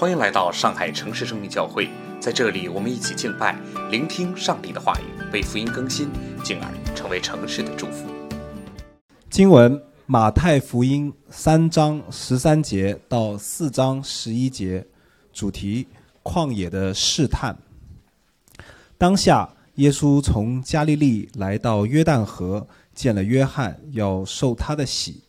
[0.00, 3.58] 欢迎来到上海城市生命教会，在这里，我们一起敬拜，
[3.90, 6.08] 聆听上帝的话语，被福音更新，
[6.44, 8.06] 进而成为城市的祝福。
[9.28, 14.86] 经文：马太福音三章十三节到四章十一节，
[15.32, 15.88] 主题：
[16.22, 17.58] 旷野的试探。
[18.96, 25.24] 当下，耶稣从加利利来到约旦河，见了约翰，要受他的洗。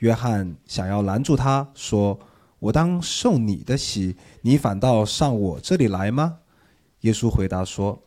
[0.00, 2.20] 约翰想要拦住他，说
[2.62, 6.38] ：“我当受你的洗，你反倒上我这里来吗？”
[7.02, 8.00] 耶稣回答说：“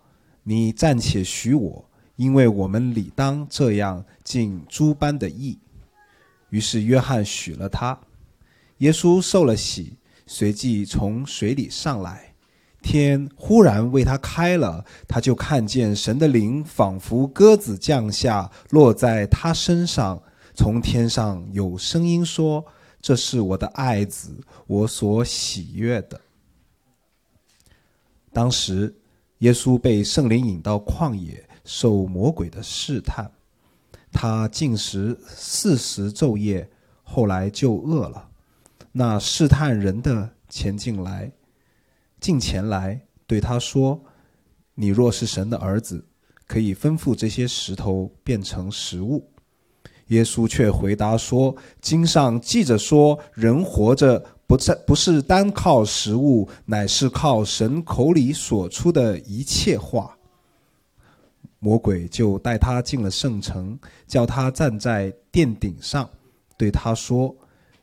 [0.44, 5.60] 你暂且许我，因为我们理当这样尽诸般的义。”
[6.52, 8.00] 于是约翰许了他。
[8.78, 12.34] 耶稣受了洗，随即从水里上来，
[12.82, 20.24] 天忽然为他开了，他就看见神的灵仿佛鸽子降下，落在他身上。
[20.54, 22.66] 从天上有声音说
[23.06, 26.20] ：“这是我的爱子，我所喜悦的。”
[28.34, 28.92] 当时，
[29.38, 33.32] 耶稣被圣灵引到旷野，受魔鬼的试探。
[34.12, 36.68] 他进食四十昼夜，
[37.04, 38.28] 后来就饿了。
[38.92, 41.32] 那试探人的前进来，
[42.20, 44.04] 进前来对他说
[44.74, 46.04] ：“你若是神的儿子，
[46.48, 49.30] 可以吩咐这些石头变成食物。”
[50.08, 60.16] 耶稣却回答说：“经上记着说，人活着不在不是单靠食物，乃是靠神口里所出的一切话。”
[61.58, 66.08] 魔鬼就带他进了圣城，叫他站在殿顶上，
[66.56, 67.36] 对他说：“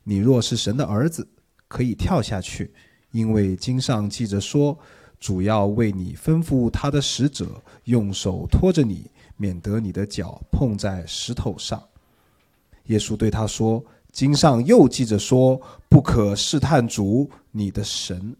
[0.05, 1.27] 你若是神的儿子，
[1.67, 2.73] 可以跳下去，
[3.11, 4.79] 因为经上记着说，
[5.19, 11.83] 主要为你吩咐他的使者，用手托着你，免得你的脚碰在石头上。”
[12.87, 18.35] 耶稣对他说：“经上又记着说，不可试探主你的神。”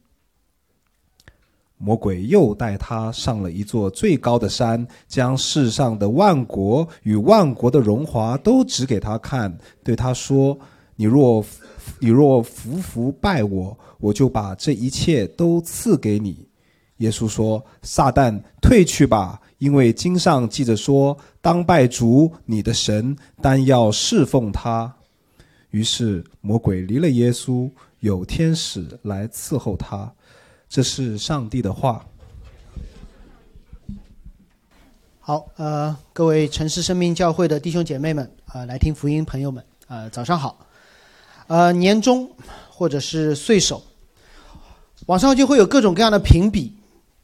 [1.79, 10.57] 魔鬼又带他上了一座最高的山，将世上的万国与万国的荣华都指给他看，对他说
[10.95, 11.45] ：“你若
[11.99, 16.47] 你若服服拜我，我就把这一切都赐给你。”
[16.99, 24.93] 耶稣说：“撒旦，退去吧！”因为经上记着说：“当拜主你的神，单要侍奉他。”
[25.71, 30.13] 于是魔鬼离了耶稣，有天使来伺候他。
[30.69, 32.05] 这是上帝的话。
[35.21, 40.67] 好，呃，各位城市生命教会的弟兄姐妹们，啊，来听福音朋友们，啊，早上好。
[41.47, 42.29] 呃，年终
[42.69, 43.81] 或者是岁首，
[45.07, 46.75] 网上就会有各种各样的评比。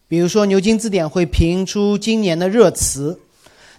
[0.08, 3.20] 比如说，牛津字典会评出今年的热词，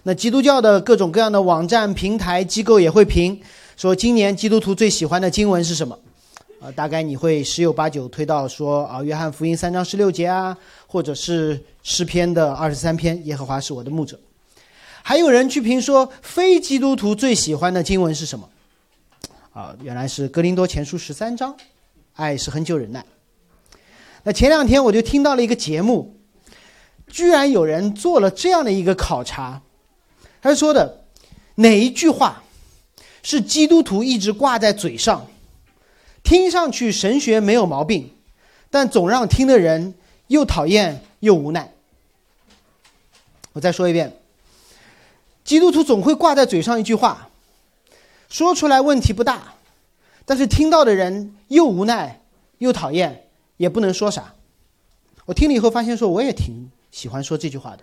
[0.04, 3.38] 那基督教的各种各样的网站、平台、机构也会评，
[3.76, 5.98] 说今年基督徒最喜欢的经文是什么？
[6.60, 14.16] 啊，大概你会十有八九推到说啊，《约翰福音》三章十六节啊，或者是诗篇的二十三篇，耶和华是我的牧者。
[15.02, 18.48] 还有人去评说，非基督徒最喜欢的经文是什么？
[19.52, 21.56] 啊，原来是《格林多前书》十三章，
[22.14, 23.04] 爱是恒久忍耐。
[24.22, 26.19] 那前两天我就听到了一个节目。
[27.10, 29.62] 居然有人做了这样的一个考察，
[30.40, 31.04] 他说的
[31.56, 32.42] 哪一句话
[33.22, 35.26] 是基督徒一直挂在嘴上，
[36.22, 38.10] 听上去神学没有毛病，
[38.70, 39.94] 但总让听的人
[40.28, 41.72] 又讨厌又无奈。
[43.52, 44.16] 我再说一遍，
[45.44, 47.28] 基督徒总会挂在嘴上一句话，
[48.28, 49.54] 说出来问题不大，
[50.24, 52.22] 但是听到的人又无奈
[52.58, 54.34] 又讨厌，也不能说啥。
[55.26, 56.70] 我听了以后发现，说我也挺。
[56.90, 57.82] 喜欢说这句话的，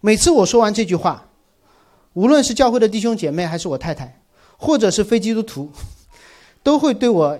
[0.00, 1.28] 每次我说完这句话，
[2.12, 4.22] 无论是教会的弟兄姐妹，还是我太太，
[4.56, 5.70] 或者是非基督徒，
[6.62, 7.38] 都会对我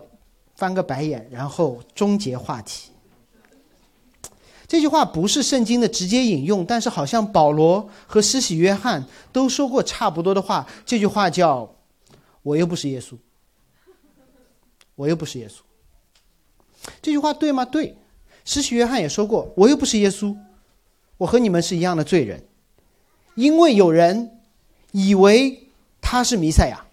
[0.54, 2.90] 翻个白眼，然后终结话题。
[4.66, 10.64] 这句话不是圣经的直接引用，但是好像保罗和施洗约翰都说过差不多的话。
[10.86, 11.74] 这句话叫
[12.42, 13.16] “我又不是耶稣”，
[14.94, 15.56] 我又不是耶稣。
[17.02, 17.64] 这句话对吗？
[17.64, 17.96] 对。
[18.44, 20.36] 施洗约翰也说过：“我又不是耶稣。”
[21.20, 22.42] 我和你们是一样的罪人，
[23.34, 24.38] 因为有人
[24.92, 25.66] 以为
[26.00, 26.86] 他是弥赛亚。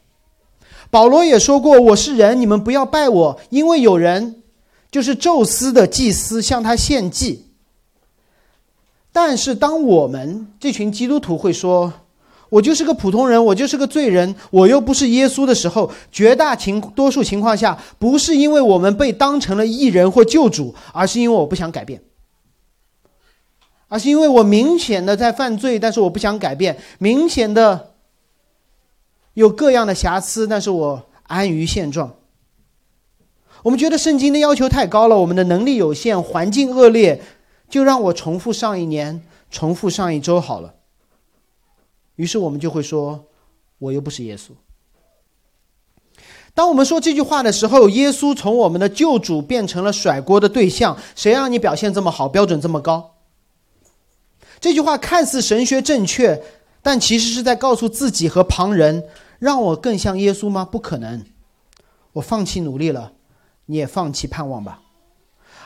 [0.90, 4.44] 保罗也说过：“我是人，你们不要拜我，因为有人
[4.92, 7.46] 就是宙斯的祭司向他献祭。”
[9.14, 11.94] 但是，当我们这群基督徒会说
[12.52, 22.02] ：“我就是个普通人，我就是个罪人，我又不是耶稣”的时候，绝大情多数情况下，不是因为我们被当成了异人或救主，而是因为我不想改变。
[23.88, 27.94] 而是因为我明显的在犯罪，但是我不想改变；明显的
[29.34, 32.16] 有各样的瑕疵，但是我安于现状。
[33.64, 37.22] 我们觉得圣经的要求太高了，我们的能力有限，环境恶劣，
[37.70, 40.76] 就让我重复上一年，重复上一周好了。
[42.16, 43.26] 于是我们就会说
[43.80, 44.52] ：“我又不是耶稣。”
[46.54, 50.98] 当我们说这句话的时候，耶稣从我们的救主变成了甩锅的对象。
[51.16, 53.17] 谁让你表现这么好，标准这么高？
[54.60, 56.42] 这句话看似神学正确，
[56.82, 59.04] 但其实是在告诉自己和旁人：
[59.40, 60.66] 让我更像耶稣吗？
[60.66, 61.24] 不可能。
[62.14, 63.14] 我放弃努力了，
[63.68, 64.82] 你也放弃盼望吧。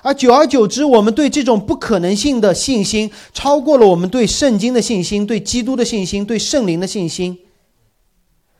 [0.03, 7.37] 而久而久之，我们对这种不可能性的信心，超过了我们对圣经的信心、对基督的信心、对圣灵的信心。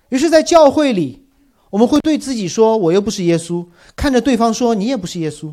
[0.10, 1.25] 于是，在教会里，
[1.72, 3.66] 我们会对自己说：“我又不是耶稣。”
[3.98, 5.51] 看着对方说：“你也不是耶稣。”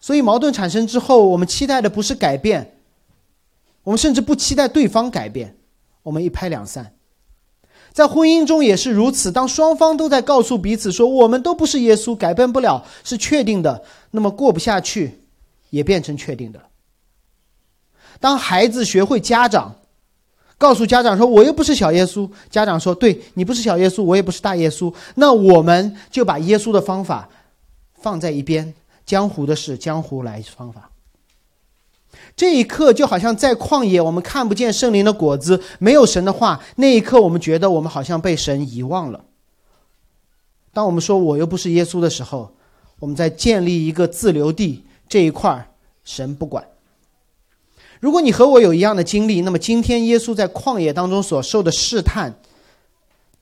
[0.00, 2.79] 所以，矛盾产生之后，我们期待的不是改变，
[3.84, 5.56] 我们甚至不期待对方改变，
[6.02, 6.94] 我们一拍两散。
[7.92, 9.32] 在婚姻中也是如此。
[9.32, 13.82] 当双方都在告诉彼此说我们都不是耶稣，改变不了，是确定的，
[14.12, 15.20] 那么过不下去，
[15.70, 16.60] 也变成确定的。
[18.20, 19.74] 当孩子学会家长
[20.58, 27.28] 告诉家长说我又不是小耶稣，家长说对你不是小耶稣，我也不是大耶稣，那我们就把耶稣的方法
[27.94, 28.72] 放在一边，
[29.06, 30.89] 江湖的事江湖来方法。
[32.40, 36.58] 这一刻就好像在旷野，我们看不见圣灵的果子，没有神的话。
[36.76, 39.26] 那一刻，我们觉得我们好像被神遗忘了。
[40.72, 42.50] 当我们说我又不是耶稣的时候，
[42.98, 45.66] 我们在建立一个自留地这一块儿
[46.02, 46.66] 神不管。
[48.00, 52.40] 如果你和我有一样的经历，那么今天耶稣在旷野当中所受的试探，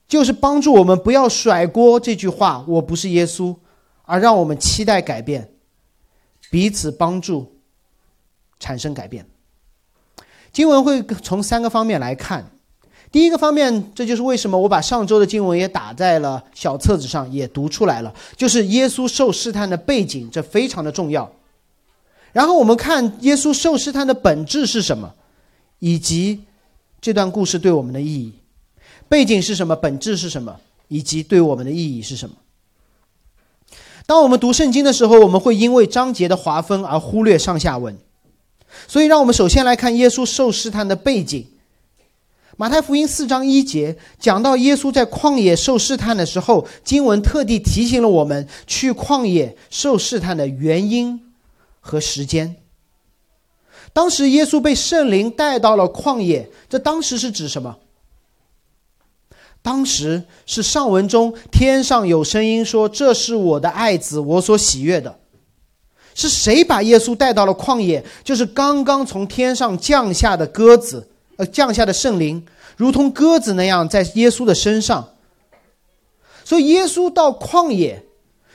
[0.09, 3.55] 就是帮助我们不要甩锅这句话“我不是耶稣”，
[4.03, 5.53] 而让我们期待改变，
[6.51, 7.55] 彼此帮助。
[8.59, 9.25] 产生改变。
[10.51, 12.51] 经文会从三个方面来看。
[13.11, 21.31] 第一个方面，这就是为什么我把上周的经文也打在了小册子上，也读出来了，就是耶稣受试探的背景，这非常的重要。
[22.31, 25.11] 然后我们看耶稣受试探的本质是什么，
[25.79, 26.43] 以及
[27.01, 28.33] 这段故事对我们的意义。
[29.07, 29.75] 背景是什么？
[29.75, 30.59] 本质是什么？
[30.87, 32.35] 以及对我们的意义是什么？
[34.05, 37.97] 当我们读圣经的时候，我们会因为章节的划分而忽略上下文。
[38.87, 41.47] 所以，让我们首先来看耶稣受试探的背景。
[42.57, 51.21] 马太福音四章一节讲到耶稣在旷野受试探的时候，经文特地提醒了我们去旷野受试探的原因
[51.79, 52.57] 和时间。
[53.93, 57.77] 当时耶稣被圣灵带到了旷野，这当时是指什么？
[59.61, 65.19] 当时是上文中天上有声音说：“这是我的爱子，我所喜悦的。”
[66.19, 68.03] 是谁把耶稣带到了旷野？
[68.25, 71.07] 就是刚刚从天上降下的鸽子，
[71.37, 72.45] 呃，降下的圣灵，
[72.75, 75.13] 如同鸽子那样在耶稣的身上。
[76.43, 78.03] 所以耶稣到旷野，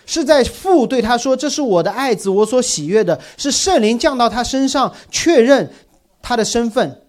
[0.05, 5.72] 是在父对他说：“这是我的爱子，我所喜悦的。”是圣灵降到他身上，确认
[6.20, 7.00] 他的身份。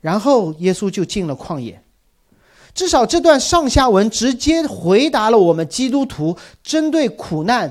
[0.00, 1.82] 然后耶稣就进了旷野。
[2.72, 7.70] 至少这段上下文直接回答了我们基督徒针对苦难。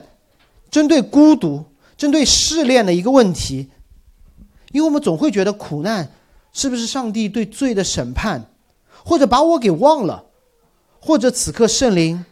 [0.71, 1.65] 针对孤独、
[1.97, 3.69] 针对试炼的一个问题，
[4.71, 6.11] 因为我们总会觉得苦难
[6.51, 8.49] 是不是上帝对罪的审判，
[9.03, 10.25] 或者把我给忘了，
[10.99, 12.25] 或者此刻圣灵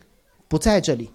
[0.47, 1.11] 不在这里。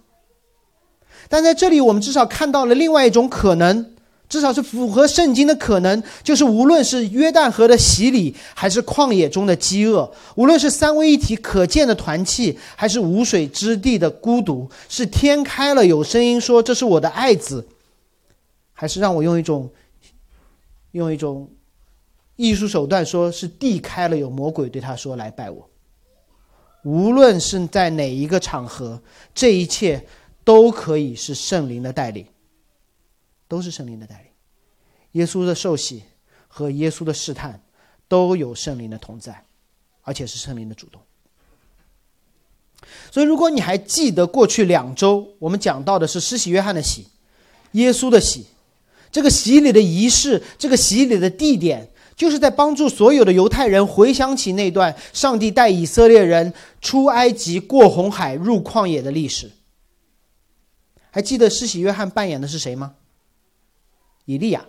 [1.29, 3.94] 但在这里，我们至少看到了另外一种可能。
[4.29, 17.67] 至少是符合圣经的可能，就是无论是约旦河的洗礼，还是旷野中的饥饿，无论是三位一体可见的团契，还是无水之地的孤独，是天开了有声音说这是我的爱子，
[18.73, 19.71] 还是让我用一种
[20.93, 21.49] 用一种
[22.37, 25.69] 艺术手段说是地开了有魔鬼对他说来拜我。
[26.83, 29.01] 无论是在哪一个场合，
[29.35, 30.05] 这一切
[30.45, 32.27] 都可以是圣灵的带领。
[33.55, 34.27] 都是圣灵的带领，
[35.13, 36.03] 耶稣的受洗
[36.49, 37.63] 和耶稣的试探
[38.09, 39.45] 都有圣灵的同在，
[40.03, 41.01] 而且是圣灵的主动。
[43.13, 47.07] 所以，如果你还记得过去两周我们讲到的是施洗约翰的洗，
[47.73, 48.45] 耶稣的洗，
[49.13, 59.53] 这个洗礼的仪式，这个洗礼的地点，就是在帮助所有的犹太人回想起那段上帝带以色列人出埃及、过红海、入旷野的历史。
[61.13, 62.97] 还记得施洗约翰扮演的是谁吗？
[64.25, 64.65] 以利亚，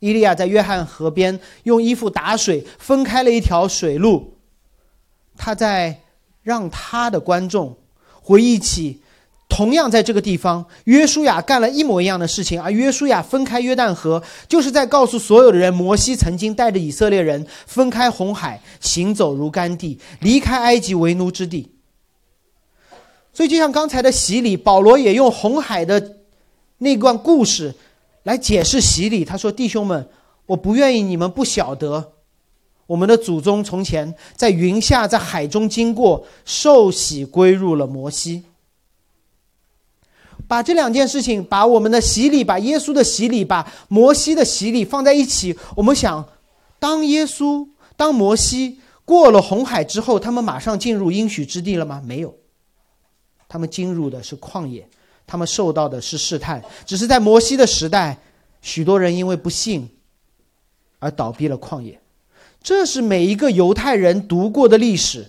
[0.00, 4.34] 以利亚在约翰河边用衣服打水，分开了一条水路。
[5.36, 6.00] 他在
[6.42, 7.76] 让他的观众
[8.20, 9.00] 回忆起，
[9.48, 12.60] 同样在这个地方，约书亚干了一模一样的事情。
[12.60, 21.72] 而约书亚分开约旦河，就是在告诉所有的人，摩西曾经带着以色列人分开红海，行走如干地，离开埃及为奴之地。
[23.32, 26.18] 所以，就像刚才的洗礼，保罗也用红海的
[26.78, 27.74] 那段故事
[28.22, 29.24] 来解释洗礼。
[29.24, 30.08] 他说：“弟兄们，
[30.46, 32.12] 我不愿意你们不晓得，
[32.86, 38.44] 我们的祖宗从前在云下，在海中经过，受洗归入了摩西。
[40.48, 46.28] 把这两件事情，把我们的洗礼，把耶稣的洗礼，把摩西的洗礼放在一起，我们想，
[46.78, 52.02] 当耶稣、当摩西过了红海之后，他们马上进入应许之地了吗？
[52.04, 52.34] 没有。”
[53.48, 54.88] 他们进入的是旷野，
[55.26, 56.62] 他们受到的是试探。
[56.84, 58.18] 只是在摩西的时代，
[58.60, 59.88] 许多人因为不信
[60.98, 61.98] 而倒闭了旷野。
[62.62, 65.26] 这是每一个犹太人读过的历史。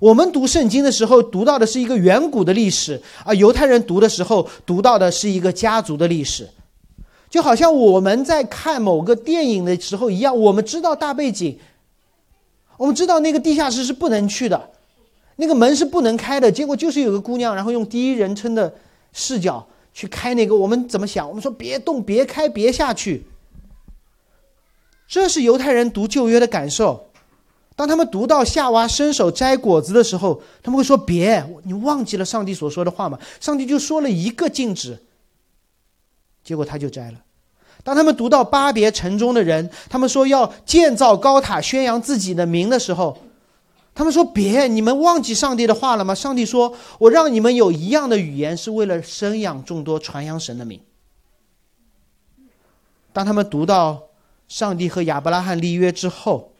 [0.00, 6.48] 我们读圣经的时候，读到的是一个远古的历史，而犹太人读的时候，读到的是一个家族的历史。
[7.30, 11.58] 就好像我们在看某个电影的时候一样，我们知道大背景，
[12.76, 14.70] 我们知道那个地下室是不能去的。
[15.36, 18.72] 那个门是不能开的，结果就是有个姑娘，然后用第一人称的
[19.12, 20.54] 视角去开那个。
[20.54, 21.28] 我们怎么想？
[21.28, 23.24] 我们说别动，别开，别下去。
[25.08, 27.10] 这是犹太人读旧约的感受。
[27.76, 33.18] 当他们读到夏娃伸手摘果子的时候，他们会说：“别，你忘记了上帝所说的话吗？
[33.40, 34.96] 上帝就说了一个禁止。”
[36.44, 37.18] 结果他就摘了。
[37.82, 43.18] 当他们读到巴别城中的人，他们说要建造高塔宣扬自己的名的时候。
[43.94, 46.14] 他们说：“别，你们忘记上帝的话了吗？
[46.14, 50.80] 上帝说，我让你们有一样的语言，是为了生养众多，传扬神的名。”
[53.12, 54.02] 当他们读到
[54.48, 56.54] 上帝和亚伯拉罕立约之后，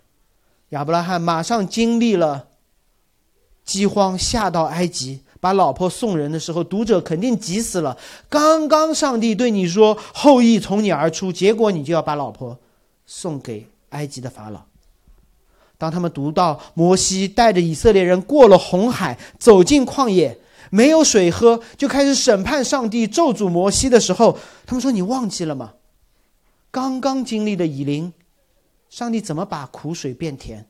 [0.69, 2.47] 亚伯拉罕马上经历了
[3.65, 7.99] 饥荒，下到埃及，把老婆送人的时候，读者肯定急死了。
[8.29, 12.57] 刚刚上帝对你说后裔从你而出，结果你就要把老婆
[13.05, 14.63] 送给埃及的法老。
[15.85, 20.39] 当他们读到摩西带着以色列人过了红海，走进旷野，
[20.71, 25.75] 没有水喝，就开始审判上帝咒诅摩西的时候，他们说：“你忘记了吗？
[26.71, 28.15] 刚刚经历的以琳，
[28.89, 30.67] 上帝怎么把苦水变甜？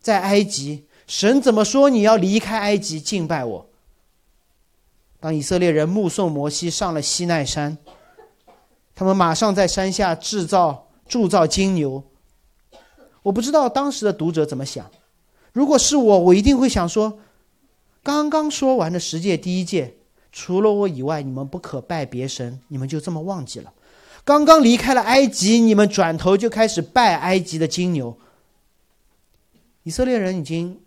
[0.00, 3.66] 在埃及，神怎么说你要离开埃及敬拜我？”
[5.18, 7.76] 当以色列人目送摩西上了西奈山，
[8.94, 12.00] 他们马上在山下制造铸造金牛。
[13.28, 14.90] 我不知道当时的读者怎么想，
[15.52, 17.18] 如果是我，我一定会想说：
[18.02, 19.96] 刚刚说完的十诫第一诫，
[20.32, 23.70] 除了我以外，你们不可拜别神，你们就这么忘记了？
[24.24, 28.16] 刚刚离开了埃及，你们转头就开始拜埃及的金牛。
[29.82, 30.80] 以色列人已经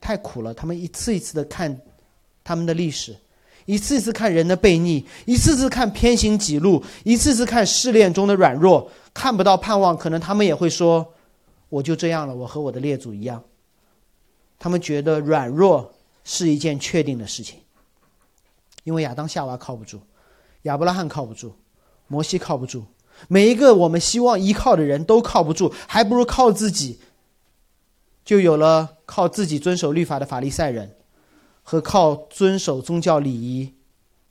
[0.00, 1.80] 太苦了，他们一次一次的看
[2.42, 3.16] 他们的历史，
[3.66, 11.12] 一次一次看人的悖逆，一次次看偏行己路，一次次看试炼中的软弱，看不到盼望，可能他们也会说。
[11.68, 13.42] 我就这样了，我和我的列祖一样。
[14.58, 15.92] 他们觉得软弱
[16.24, 17.60] 是一件确定的事情，
[18.84, 20.00] 因为亚当夏娃靠不住，
[20.62, 21.54] 亚伯拉罕靠不住，
[22.06, 22.84] 摩西靠不住，
[23.28, 26.98] 每一个我们希望依靠的人都靠不住，还不如靠自己。
[28.24, 30.96] 就有了靠自己遵守律法的法利赛人，
[31.62, 33.72] 和靠遵守宗教礼仪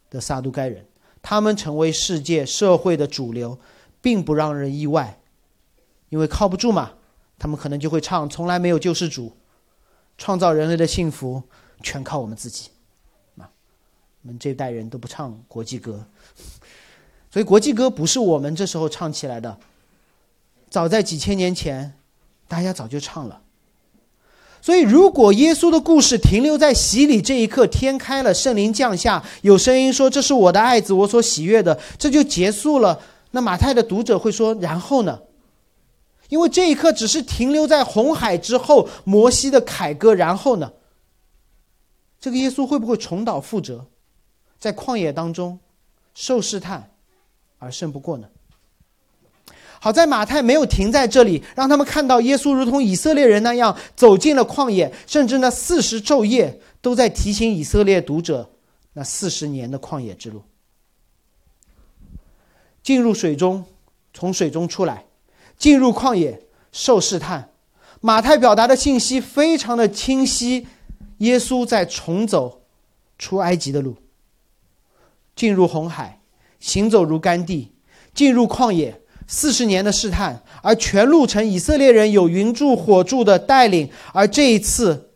[0.09, 0.85] 的撒都该人，
[1.21, 3.57] 他们成为世界社会的主流，
[4.01, 5.19] 并不让人意外，
[6.09, 6.93] 因为靠不住嘛。
[7.37, 9.31] 他们可能就会唱：“从来没有救世主，
[10.17, 11.43] 创造人类的幸福
[11.83, 12.69] 全靠我们自己。”
[13.39, 13.49] 啊，
[14.23, 16.05] 我们这一代人都不唱国际歌，
[17.29, 19.57] 所以国际歌不是我们这时候唱起来的。
[20.69, 21.93] 早在几千年前，
[22.47, 23.41] 大家早就唱了。
[24.61, 32.99] 所以，如果耶稣的故事停留在洗礼这一刻，天开了，圣灵降下，有声音说：“这是我的爱子，我所喜悦的。”这就结束了。
[33.29, 35.19] 那马太的读者会说：“然后呢？”
[36.29, 40.74] 因为这一刻只是停留在红海之后，摩西的凯歌，然后呢？
[42.20, 43.86] 这个耶稣会不会重蹈覆辙，
[44.58, 45.60] 在旷野当中
[46.15, 46.91] 受试探
[47.60, 48.27] 而胜不过呢？
[49.79, 58.50] 好在马太没有停在这里，让他们看到耶稣如同以色列人那样走进了旷野，甚至那四十昼夜都在提醒以色列读者
[58.94, 60.41] 那四十年的旷野之路。
[62.82, 63.63] 进入水中，
[64.13, 65.05] 从水中出来。
[65.57, 67.50] 进入旷野受试探，
[68.01, 70.67] 马太表达的信息非常的清晰。
[71.19, 72.63] 耶稣在重走
[73.17, 73.95] 出埃及的路，
[75.33, 76.19] 进入红海，
[76.59, 77.71] 行走如干地，
[78.13, 85.09] 进入旷野四十年的试探，而全路程以色列人有云柱火柱的带领，而这一次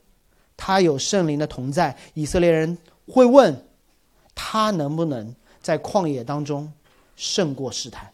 [0.56, 3.66] 他有圣灵的同在，以色列人会问
[4.34, 6.72] 他能不能在旷野当中
[7.18, 8.10] 胜过试探。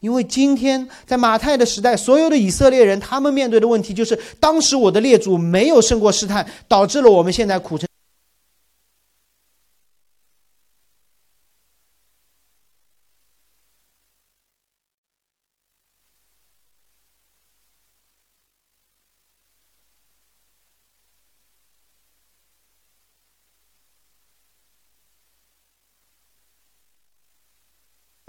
[0.00, 7.89] 因为今天在马太的时代，所有的以色列人他们面对的问题就是：当时我的列祖没有胜过试探，导致了我们现在苦撑。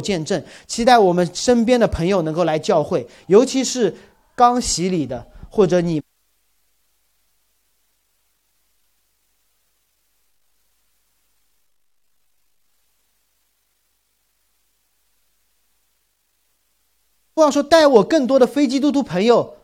[0.01, 3.95] 见证，期待我们身边的朋友能够来教会，尤其是
[4.35, 6.01] 刚洗礼的，或者你
[17.33, 19.57] 不要说带我更多的非基督徒朋友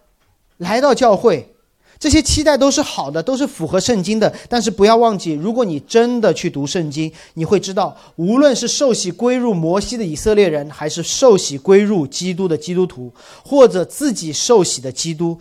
[0.58, 1.57] 来到教会。
[2.00, 4.34] 这些期待都是好的，都是符合圣经的。
[4.48, 13.12] 但是不要忘记，如果你真的去读圣经，你会知道，无论是受洗归入摩西的以色列人，还是受洗归入基督的基督徒，
[13.44, 15.40] 或者自己受洗的基督，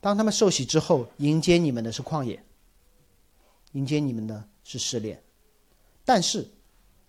[0.00, 2.42] 当他们受洗之后，迎接你们的是旷野，
[3.72, 5.22] 迎接你们的是试炼。
[6.04, 6.48] 但是，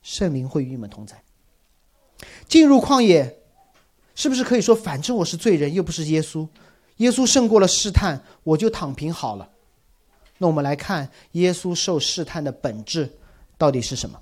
[0.01, 1.21] 圣灵会与你们同在。
[2.47, 3.37] 进入旷野，
[4.15, 6.47] 是不是可以说，反正我是罪人，又不是耶稣？
[6.97, 9.49] 耶稣胜过了试探，我就躺平好了。
[10.37, 13.09] 那我们来看耶稣受试探的本质
[13.57, 14.19] 到底是什么？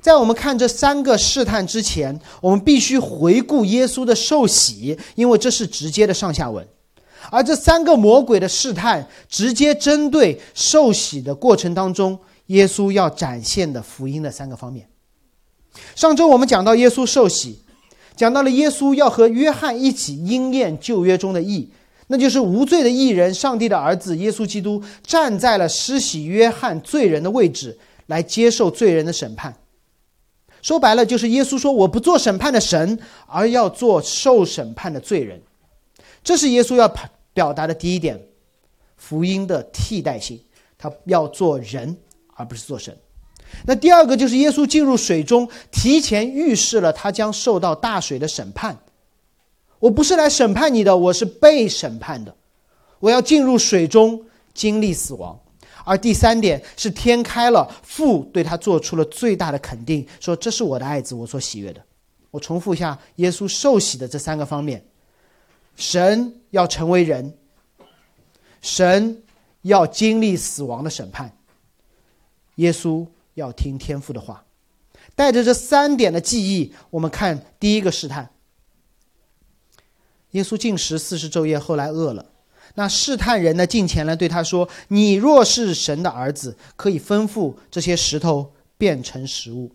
[0.00, 6.66] 在我们看这三个试探之前，我们必须回顾耶稣的受洗，因为这是直接的上下文。
[7.30, 14.86] 而这三个魔鬼的试探，直接针对受洗的过程当中，耶稣要展现的福音的三个方面。
[15.94, 17.63] 上周我们讲到耶稣受洗。
[18.16, 21.68] 讲到了耶稣要和约翰一起应验旧约中的义，
[22.06, 29.56] 那就是无罪的义人，上帝的儿子耶稣基督站在了施洗约翰罪人的位置，来接受罪人的审判。
[30.62, 35.42] 说白了，就是耶稣说：“我不做审判的神，而要做受审判的罪人。”
[36.24, 36.90] 这是耶稣要
[37.34, 38.18] 表达的第一点，
[38.96, 40.40] 福音的替代性，
[40.78, 41.94] 他要做人，
[42.34, 42.96] 而不是做神。
[43.66, 48.76] 那第二个就是耶稣进入水中，提前预示了他将受到大水的审判。
[49.78, 52.34] 我不是来审判你的，我是被审判的。
[53.00, 54.22] 我要进入水中，
[54.54, 55.38] 经历死亡。
[55.84, 61.82] 而第三点是天开了，父对他做出了最大的肯定，说这是我的爱子，我所喜悦的。
[62.30, 64.82] 我重复一下，耶稣受洗的这三个方面：
[65.76, 67.36] 神要成为人，
[68.62, 69.22] 神
[69.62, 71.30] 要经历死亡的审判，
[72.56, 73.06] 耶稣。
[73.34, 74.44] 要听天父的话，
[75.14, 78.30] 带着这三点的记忆，我们看第一个试探。
[80.30, 82.26] 耶稣进食四十昼夜，后来饿了。
[82.74, 89.70] 那试探人呢，进前来对他说：“你若是神的儿子，可以吩咐这些石头变成食物。”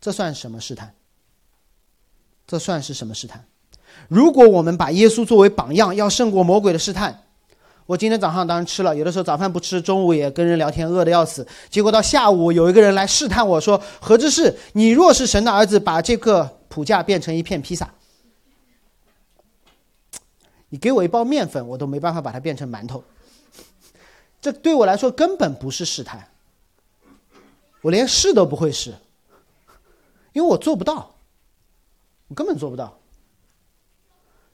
[0.00, 0.94] 这算什么试探？
[2.46, 3.46] 这算是什么试探？
[4.08, 7.22] 如果我们把耶稣作为榜样，要胜过魔鬼的试探。
[7.86, 11.46] 我今天早上当然吃了，有的时候早饭不吃，中午也跟人聊天，饿得要死。
[11.68, 17.86] 结果到下午，有一个人来试探我说：“何志是你若是神的儿子，把这个普架变成一片披萨。”
[20.70, 23.04] 你给我一包面粉，我都没办法把它变成馒头。
[24.40, 26.26] 这对我来说根本不是试探，
[27.82, 28.94] 我连试都不会试，
[30.32, 31.14] 因为我做不到，
[32.28, 32.98] 我根本做不到。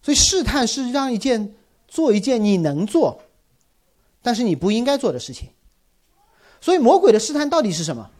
[0.02, 1.54] 所以试探是让一件。
[1.90, 3.20] 做一件你能做，
[4.22, 5.50] 但是你不应该做的事情。
[6.61, 8.11] 所以魔鬼的试探到底是什么？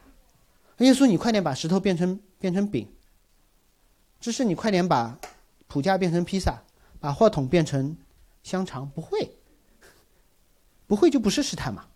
[0.79, 2.87] 耶稣，你快点把石头变成变成饼。
[4.19, 5.17] 只是你快点把
[5.67, 6.61] 普架变成披萨，
[6.99, 7.95] 把话筒变成
[8.43, 8.89] 香肠。
[8.89, 9.31] 不会，
[10.85, 11.87] 不会就不是试探嘛？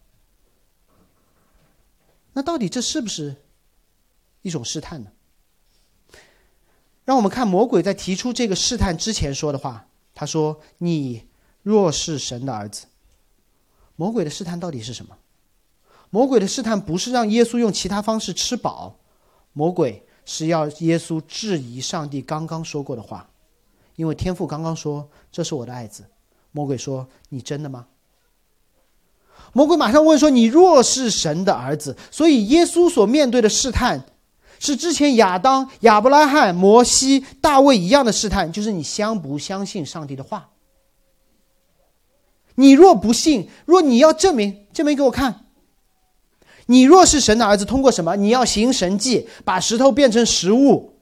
[2.33, 3.35] 那到底这是不是
[4.41, 5.11] 一种试探呢？
[7.03, 9.87] 让我们看魔鬼在提出这个试探之前说的话。
[10.13, 11.27] 他说：“你。”
[11.65, 12.85] 若是神的儿子，
[13.95, 15.17] 魔鬼的试探到底是什么？
[16.11, 18.95] 魔鬼的试探不是让耶稣用其他方式吃饱，
[19.51, 23.27] 魔鬼是要耶稣质疑上帝刚刚说过的话，
[23.95, 26.05] 因为天父刚刚说这是我的爱子。
[26.51, 27.87] 魔鬼说：“你真的吗？”
[29.51, 34.05] 魔鬼马上问说：“你若是神的儿子？”所以耶稣所面对的试探，
[34.59, 40.51] 是之前亚当、亚伯拉罕、摩西、大卫一样的试探，就是你相不相信上帝的话。
[42.55, 45.45] 你若不信，若你要证明，证明给我看。
[46.67, 48.15] 你若是神的儿子，通过什么？
[48.15, 50.93] 你要行神迹，把石头变成食物。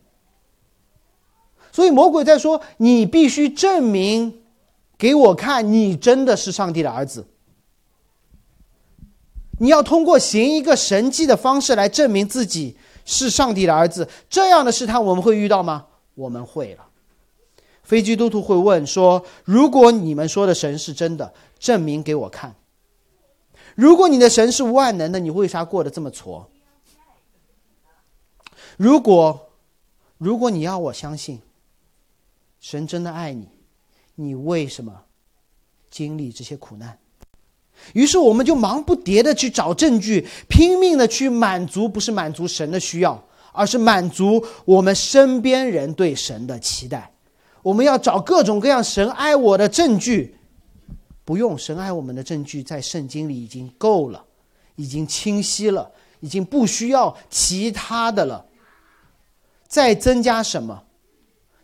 [1.72, 4.42] 所以魔鬼在说，你必须证明
[4.98, 7.26] 给我看，你真的是上帝的儿子。
[9.60, 15.86] 你要通过行一个神迹的方式来证明自己是上帝的儿子，这样的试探我们会遇到吗？
[16.16, 16.86] 我们会了。
[17.94, 22.56] 非基督徒会问说：“如果你们说的神是真的，证明给我看。
[23.76, 26.50] 如果你的神是万能的，你为啥过得这么挫？
[28.78, 29.52] 如果，
[30.18, 31.40] 如果你要我相信，
[32.60, 33.48] 神真的爱你，
[34.16, 35.04] 你为什么
[35.92, 36.98] 经历这些苦难？”
[37.94, 47.13] 于是我们就忙不迭的去找证据，拼命的去满足，不是满足神的需要，而是满足我们身边人对神的期待。
[47.64, 50.38] 我们要找各种各样神爱我的证据，
[51.26, 54.24] 不用神爱我们的证据，在圣经里已经够了，
[54.76, 58.46] 已经清晰了，已经不需要其他的了。
[59.68, 60.84] 再增加什么，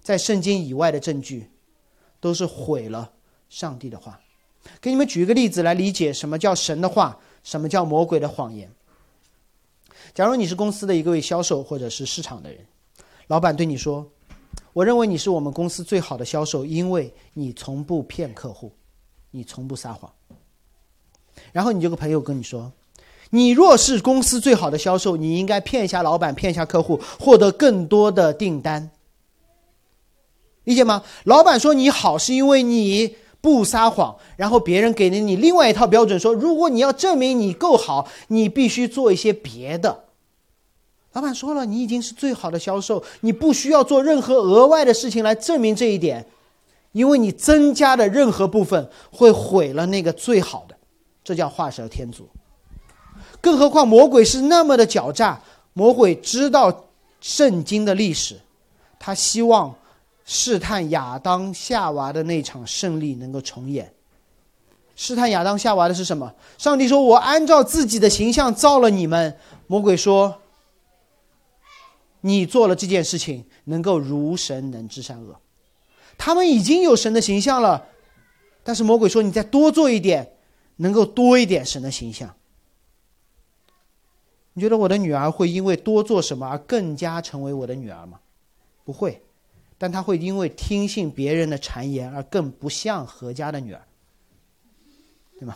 [0.02, 1.52] 在圣经以外的证据，
[2.20, 3.12] 都是毁了
[3.50, 4.20] 上帝的话。
[4.82, 8.72] 给你们举一个例子来理解什么叫神的话，什么叫魔鬼的谎言。
[10.14, 12.66] 假如你是公司的一个位销售或者是市场的人，
[13.28, 14.10] 老板对你说
[14.74, 18.72] ：“我认为你是我们公司最好的销售，因为你从不骗客户，
[19.32, 20.12] 你从不撒谎。”
[21.52, 22.72] 然后你这个朋友跟你说
[23.32, 28.92] ：“你若是公司最好的销售，你应该骗一下老板，骗一下客户，获得更多的订单。”
[30.66, 31.04] 理解吗？
[31.24, 33.16] 老板说你好是因为你。
[33.42, 40.09] 不撒谎，然后别人给了你另外一套标准，说如果你要证明你够好，你必须做一些别的。
[41.20, 46.26] 老板说了，你已经是最好的销售，你不需要做任何额外的事情来证明这一点，
[46.94, 50.78] 因为你增加的任何部分会毁了那个最好的，
[51.22, 52.26] 这叫画蛇添足。
[53.42, 55.42] 更何况魔鬼是那么的狡诈，
[55.74, 56.86] 魔鬼知道
[57.20, 58.40] 圣经的历史，
[58.98, 59.76] 他希望。
[60.32, 63.92] 试探亚当夏娃的那场胜利能够重演。
[64.96, 66.32] 试探亚当夏娃的是什么？
[66.60, 70.40] 上帝说：“我按照自己的形象造了你们。”魔鬼说
[72.22, 75.40] ：“你做了这件事情，能够如神能知善恶。”
[76.18, 77.88] 他们已经有神的形象了，
[78.64, 80.34] 但是魔鬼说：“你再多做一点，
[80.78, 82.36] 能够多一点神的形象。”
[84.54, 88.20] 你觉得我的女儿会因为多做什么而更加成为我的女儿吗？
[88.84, 89.22] 不会。
[89.78, 93.82] 但她会因为听信别人的谗言而更不像何家的女儿，
[95.40, 95.56] 对吗？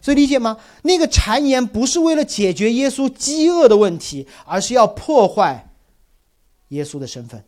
[0.00, 0.56] 所以理解吗？
[0.82, 5.70] 那个谗言不是为了解决耶稣饥饿的问题，而是要破坏
[6.68, 7.44] 耶稣的身份，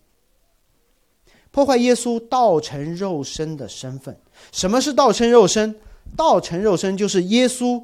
[1.50, 4.16] 破坏耶稣道成肉身的身份。
[4.50, 5.74] 什么是道成肉身？
[6.16, 7.82] 道成肉身就是耶稣。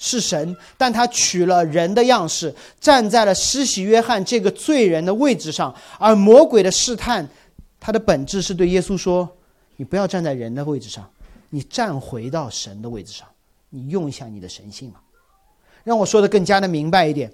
[0.00, 5.74] 是神，但他取了人的样式，站在了施洗约翰这个罪人的位置上。
[5.98, 7.28] 而魔鬼的试探，
[7.80, 9.28] 他的本质是对耶稣说
[9.74, 11.04] ：“你不要站在人的位置上，
[11.50, 13.26] 你站回到神的位置上，
[13.70, 15.00] 你用一下你的神性嘛。”
[15.84, 17.32] 让我说的更加的明白一点。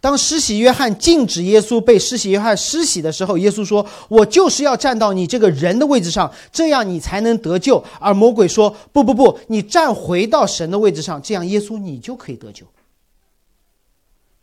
[0.00, 12.66] 当施洗约翰禁止耶稣被施洗约翰施洗的时候，耶稣说：“我就是要站到你这个人的位置上，这样你才能得救。”而魔鬼说：“不不不，你站回到神的位置上，这样耶稣你就可以得救。”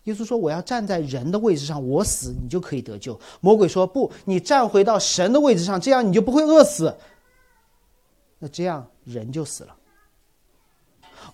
[0.04, 6.96] 耶稣说：“我要站在人的位置上，我死你就可以得救。”魔鬼说：“不，你站回到神的位置上，这样你就不会饿死。”
[8.38, 9.76] 那这样人就死了。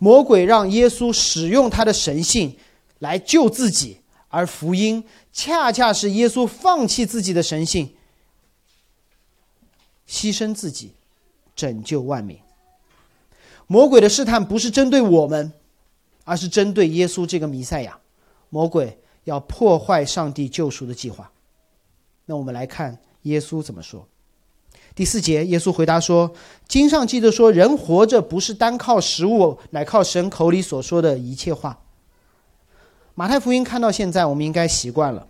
[0.04, 2.58] 魔鬼让耶稣使用他的神性
[2.98, 3.98] 来救自己。
[4.30, 7.94] 而福音恰恰是耶稣放弃自己的神性，
[10.08, 10.94] 牺牲自己，
[11.56, 12.40] 拯救万民。
[13.68, 15.54] 魔鬼的试探不是针对我们，
[16.24, 18.00] 而是针对耶稣这个弥赛亚。
[18.50, 21.32] 魔鬼要破坏上帝救赎的计划。
[22.26, 24.08] 那我们来看耶稣怎么说。
[24.94, 26.34] 第四节，耶稣回答说
[26.68, 31.80] ：“经上记得说，人活着不是单靠食物，乃靠神口里所说的一切话。”
[33.16, 35.28] 马太福音看到现在，我们应该习惯了。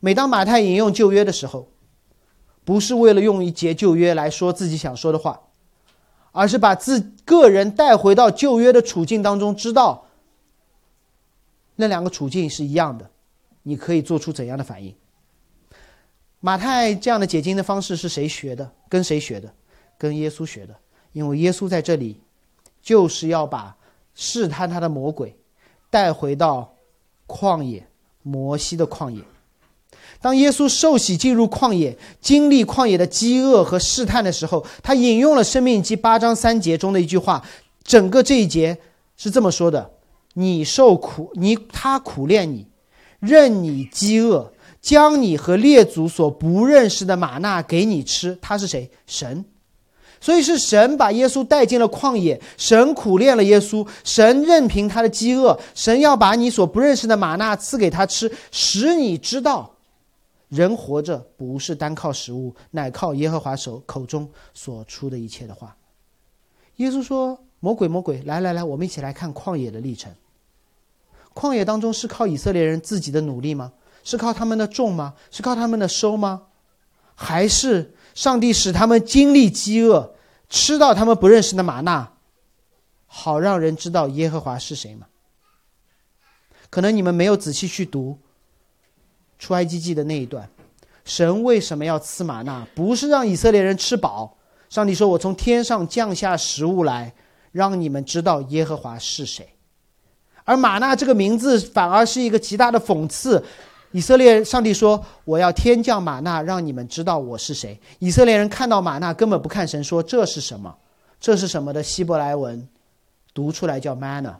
[0.00, 1.68] 每当马太引用旧约的时候，
[2.64, 5.40] 不是为了用一节旧约来说自己想说的话，
[6.32, 10.06] 而是把自个人带回到旧约的处境当中，知道
[11.76, 13.10] 那两个处境是一样的，
[13.64, 14.94] 你可以做出怎样的反应。
[16.40, 18.70] 马太这样的解经的方式是谁学的？
[18.88, 19.52] 跟谁学的？
[19.96, 20.74] 跟耶稣学的。
[21.12, 22.20] 因为耶稣在这里
[22.82, 23.76] 就是要把
[24.14, 25.36] 试探他的魔鬼
[25.90, 26.74] 带回到。
[27.30, 27.86] 旷野，
[28.22, 29.22] 摩西的旷野。
[30.18, 37.44] 当耶稣受洗进入旷野，经历旷野的饥饿和试探的时候，他引用了《生命记》八章三节中的一句话。
[37.84, 38.78] 整个这一节
[39.18, 39.90] 是这么说的
[40.32, 42.66] ：“你受苦，你他苦练你，
[43.20, 44.50] 任你饥饿，
[44.88, 48.90] 将你和列祖所不认识的玛纳给你吃。”他是谁？
[49.06, 49.44] 神。
[50.18, 59.74] 所以是神把耶稣带进了旷野，神苦练了耶稣，神任凭他的饥饿，神要把你所不认识的玛纳赐给他吃，使你知道，
[60.48, 65.76] 人活着不是单靠食物，乃靠耶和华手口中所出的一切的话。
[66.76, 70.10] 耶稣说：“魔鬼，魔鬼，来来来，我们一起来看旷野的历程。
[71.34, 73.72] 旷野当中是靠以色列人自己的努力吗？
[74.08, 75.12] 是靠他们的种吗？
[75.30, 76.44] 是靠他们的收吗？
[77.14, 80.14] 还是？”上帝使他们经历饥饿，
[80.48, 82.10] 吃到他们不认识的玛纳，
[83.06, 85.06] 好让人知道耶和华是谁吗？
[86.70, 88.18] 可能你们没有仔细去读
[89.38, 90.48] 出埃及记的那一段，
[91.04, 92.66] 神为什么要赐玛纳？
[92.74, 94.38] 不是让以色列人吃饱。
[94.70, 97.12] 上帝说：“我从天上降下食物来，
[97.52, 99.46] 让你们知道耶和华是谁。”
[100.44, 103.44] 而玛纳这个名字反而是一个极大的讽刺。
[103.92, 110.74] 以色列上帝说：“我要天降玛纳，让你们知道我是谁。”以色列人看到玛纳，根本不看神，说：“这是什么？
[111.18, 112.68] 这是什么的希伯来文？
[113.32, 114.34] 读出来叫 manna。”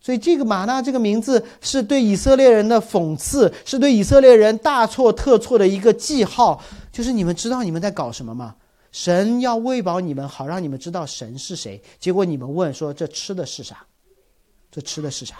[0.00, 6.60] 所以这个玛纳这个名字是对以色列人的讽刺，是对以色列人大错特错的一个记号。
[6.90, 8.54] 就是你们知道你们在搞什么吗？
[8.90, 11.82] 神要喂饱你们，好让你们知道神是谁。
[11.98, 13.78] 结果你们问说：“这吃的是啥？
[14.70, 15.36] 这吃的是啥？”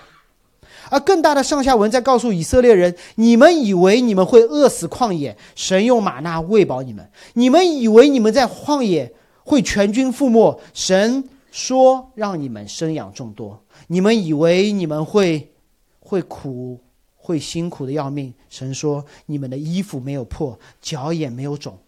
[0.92, 15.54] 而更大的上下文在告诉以色列人：你们以为你们会饿死旷野，神用玛纳喂饱你们；你们以为你们在旷野会全军覆没，神说让你们生养众多；你们以为你们会
[15.98, 16.78] 会苦，
[17.16, 21.78] 会辛苦的要命，神说你们的衣服没有破，脚也没有肿，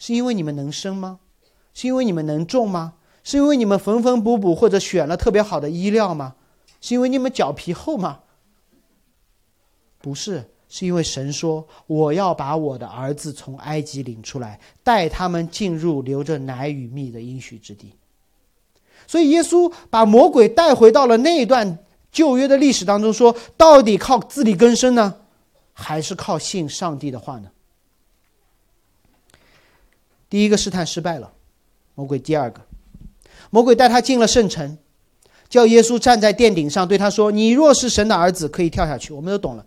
[0.00, 1.20] 是因为你们能生吗？
[1.72, 2.94] 是因为你们能种吗？
[3.22, 6.34] 是因为你们缝缝补补或者选了特别好的衣料吗？
[6.80, 8.20] 是因为你们脚皮厚吗？
[10.00, 17.92] 不是，是因为神说我要把我的儿子从埃及领出来，带他们进入流着奶与蜜的应许之地。
[19.06, 21.78] 所以耶稣把魔鬼带回到了那段
[22.10, 25.16] 旧约的历史当中，说到底靠自力更生呢，
[25.72, 27.50] 还是靠信上帝的话呢？
[30.30, 31.32] 第一个试探失败了，
[31.94, 32.62] 魔鬼第二个，
[33.50, 34.78] 魔鬼带他进了圣城。
[35.50, 39.66] 叫耶稣站在殿顶上，对他说：“你若是神的儿子，可以跳下去。”我们都懂了。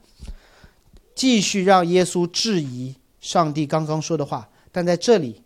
[1.13, 5.41] 继续让耶稣质疑上帝刚刚说的话，但在这里，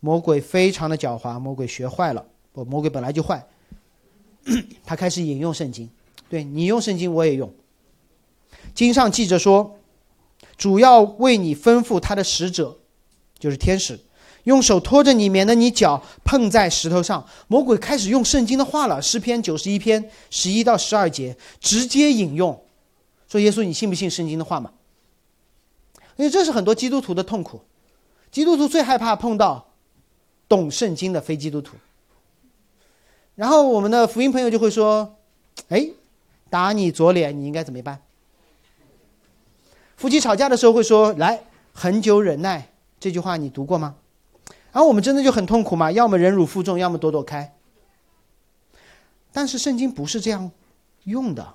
[0.00, 2.24] 魔鬼非常的狡猾，魔鬼学坏了。
[2.52, 3.46] 不，魔鬼本来就坏。
[4.84, 5.90] 他开始引用圣经，
[6.30, 7.52] 对你用圣经，我也用。
[8.74, 9.78] 经上记着说，
[10.56, 12.78] 主要为你吩咐他的使者，
[13.38, 14.00] 就是天使。
[14.46, 17.24] 用手托着你，免得你脚碰在石头上。
[17.48, 22.62] 魔鬼开始用圣经的话了，《诗篇》九十一篇十一到十二节，直接引用，
[23.28, 24.70] 说：“耶稣，你信不信圣经的话嘛？”
[26.14, 27.60] 因为这是很多基督徒的痛苦，
[28.30, 29.66] 基督徒最害怕碰到
[30.48, 31.76] 懂圣经的非基督徒。
[33.34, 35.16] 然后我们的福音朋友就会说
[35.70, 35.88] ：“哎，
[36.48, 38.00] 打你左脸，你应该怎么办？”
[39.98, 42.68] 夫妻吵架的时候会说：“来，恒久忍耐。”
[43.00, 43.96] 这句话你读过吗？
[44.76, 47.50] 然后我们真的就很痛苦嘛，要么忍辱负重，要么躲躲开。
[49.32, 50.50] 但是圣经不是这样
[51.04, 51.54] 用的。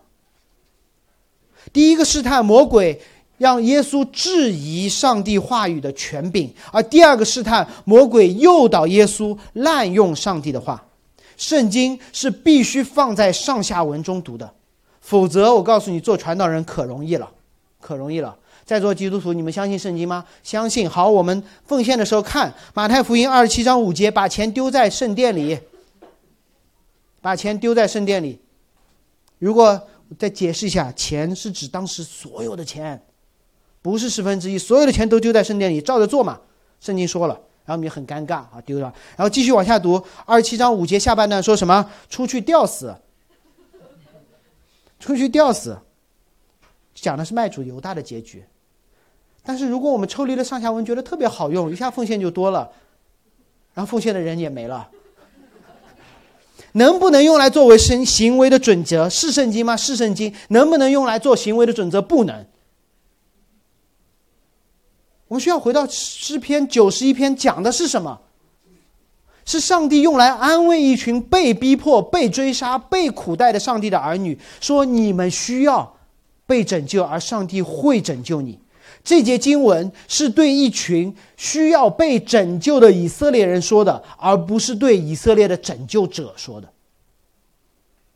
[1.71, 2.99] 第一个试探，魔鬼
[3.37, 10.83] 让耶稣质疑上帝话语的权柄；而第二个试探，魔鬼诱导耶稣滥用上帝的话。
[11.37, 14.51] 圣经是必须放在上下文中读的，
[14.99, 17.29] 否则我告诉你，做传道人可容易了，
[17.79, 18.35] 可容易了。
[18.71, 20.25] 在座基督徒，你们相信圣经吗？
[20.43, 20.89] 相信。
[20.89, 25.59] 好，我们奉献的时候看马太福音二十七章五节，把钱丢在圣殿里，
[27.19, 28.39] 把钱丢在圣殿里。
[29.39, 33.03] 如果再解释一下，钱是指当时所有的钱，
[33.81, 36.39] 不是十分之一，所有的钱都丢在圣殿里，照着做嘛。
[36.79, 37.33] 圣经说了，
[37.65, 38.83] 然后你们很尴尬啊，丢了。
[39.17, 41.91] 然后继续往下读，二十七章五节下半段说什么？
[42.09, 42.95] 出去吊死，
[44.97, 45.77] 出去吊死，
[46.95, 48.41] 讲的是卖主犹大的结局。
[49.43, 52.69] 但是如果我们抽离了上下文，觉得特别好用，一下奉献就多了，
[53.73, 54.87] 然后奉献的人也没了，
[56.73, 59.09] 能不能用来作为生行为的准则？
[59.09, 59.75] 是圣经吗？
[59.75, 60.33] 是圣经。
[60.49, 62.01] 能不能用来做行为的准则？
[62.01, 62.45] 不能。
[65.27, 68.19] 我们需要回到诗篇九十一篇，讲的是什么？
[69.43, 75.97] 是上帝用来安慰一群被逼迫、被追杀、被苦待的上帝的儿女，说你们需要
[76.45, 78.59] 被拯救，而上帝会拯救你。
[79.03, 86.69] 这节经文是对一群需要被拯救的以色列人说的，而不是对以色列的拯救者说的。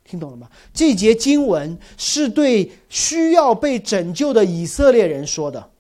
[0.04, 0.48] 听懂了吗？
[0.72, 5.72] 这节经文是对需要被拯救的以色列人说的，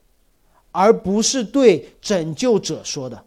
[0.71, 3.23] 而不是对拯救者说的。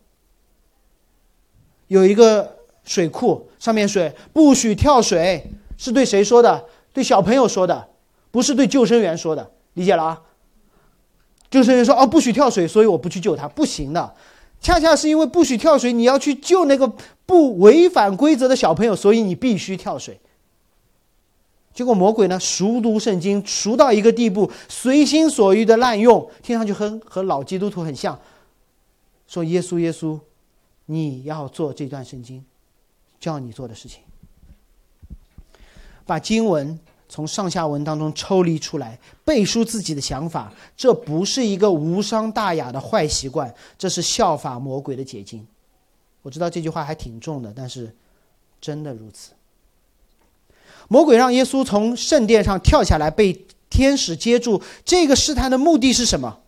[1.87, 6.65] 有一个水库，上面水不许跳水，是对谁说的？
[6.93, 7.89] 对小朋友说的，
[8.33, 10.21] 不是对救生员说的，理解了啊？
[11.51, 14.15] 就是说：“哦，不许跳水，所以我不去救他，不行的。
[14.61, 16.93] 恰恰是因为不许跳水，你要去救那个
[17.25, 20.21] 不违反规则的小朋友，所以你必须跳水。”
[21.73, 28.19] 结果魔鬼呢，熟读圣经，熟到一个地步，随心所欲的滥用，听上去和和老基督徒很像。
[29.29, 30.19] 说耶稣，耶稣，
[30.87, 32.45] 你要做这段圣经，
[33.21, 34.01] 叫你做的事情，
[36.05, 36.77] 把经文
[37.09, 45.47] 从上下文当中抽离出来，背书自己的想法，这不是一个无伤大雅的坏习惯，这是效法魔鬼的结晶。
[46.23, 47.95] 我知道这句话还挺重的，但是
[48.61, 49.33] 真的如此。
[50.89, 54.63] 魔鬼让耶稣从圣殿上跳下来，被天使接住。
[54.85, 56.41] 这个试探的目的是什么？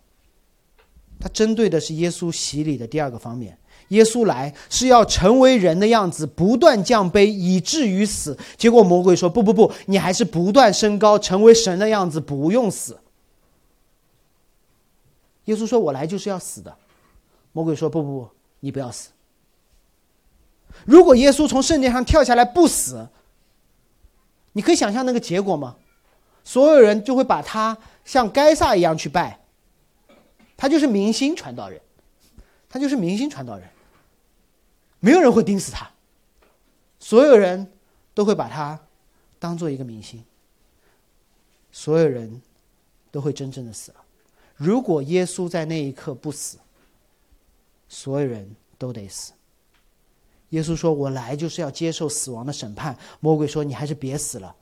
[1.18, 3.56] 他针对的是耶稣洗礼的第二个方面。
[3.90, 8.36] 耶稣来是要成为人的样子，不断降卑，以至于死。
[8.56, 12.98] 结果魔鬼说：“不不不，你还是不断升高，成为神的样子，不用死。”
[15.46, 16.76] 耶稣说：“我来就是要死的。”
[17.52, 18.28] 魔鬼说：“不不不，
[18.60, 19.10] 你不要死。
[20.84, 23.08] 如果耶稣从圣殿上跳下来不死。”
[24.52, 25.76] 你可以想象那个结果吗？
[26.42, 29.38] 所有人就会把他像该撒一样去拜，
[30.56, 31.80] 他就是明星传道人，
[32.68, 33.68] 他就是明星传道人，
[35.00, 35.90] 没有人会盯死他，
[36.98, 37.66] 所有人
[38.14, 38.78] 都会把他
[39.38, 40.22] 当做一个明星，
[41.72, 42.40] 所有人
[43.10, 43.96] 都会真正的死了。
[44.56, 46.58] 如果耶稣在那一刻不死，
[47.88, 49.32] 所有人都得死。
[50.50, 54.54] 耶稣说：“我来就是要接受死亡的审判。”魔鬼说：“你还是别死了。”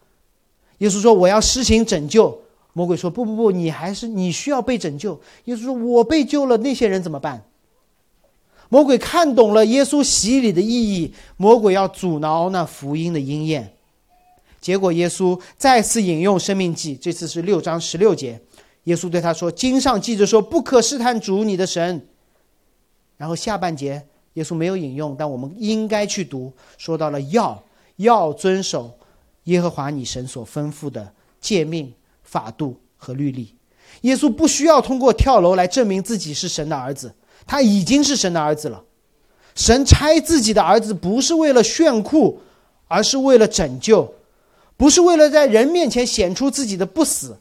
[0.78, 2.40] 耶稣说：“我要施行拯救。”
[2.74, 7.42] 魔鬼说：“不不不，你还是你需要被拯救。”耶稣说：“我被救了，那些人怎么办？”
[8.68, 13.72] 魔鬼看懂了耶稣洗礼的意义，魔鬼要阻挠那福音的应验。
[14.60, 18.40] 结果，耶稣再次引用《生命记》，这次是六章十六节。
[18.84, 22.06] 耶稣对他说：“经上记着说，不可试探主你的神。”
[23.16, 24.04] 然后下半节。
[24.34, 26.52] 耶稣没有引用，但我们应该去读。
[26.76, 27.60] 说到了要
[27.96, 28.96] 要遵守
[29.44, 33.52] 耶和华你神所吩咐的诫命、法度和律例。
[34.02, 37.12] 耶稣不需要通过跳楼来证明自己是神的儿子，
[37.48, 38.84] 他已经是神的儿子了。
[39.56, 42.40] 神差自己的儿子不是为了炫酷，
[42.86, 44.06] 而是为了拯救；
[44.76, 47.36] 不是为了在人面前显出自己的不死，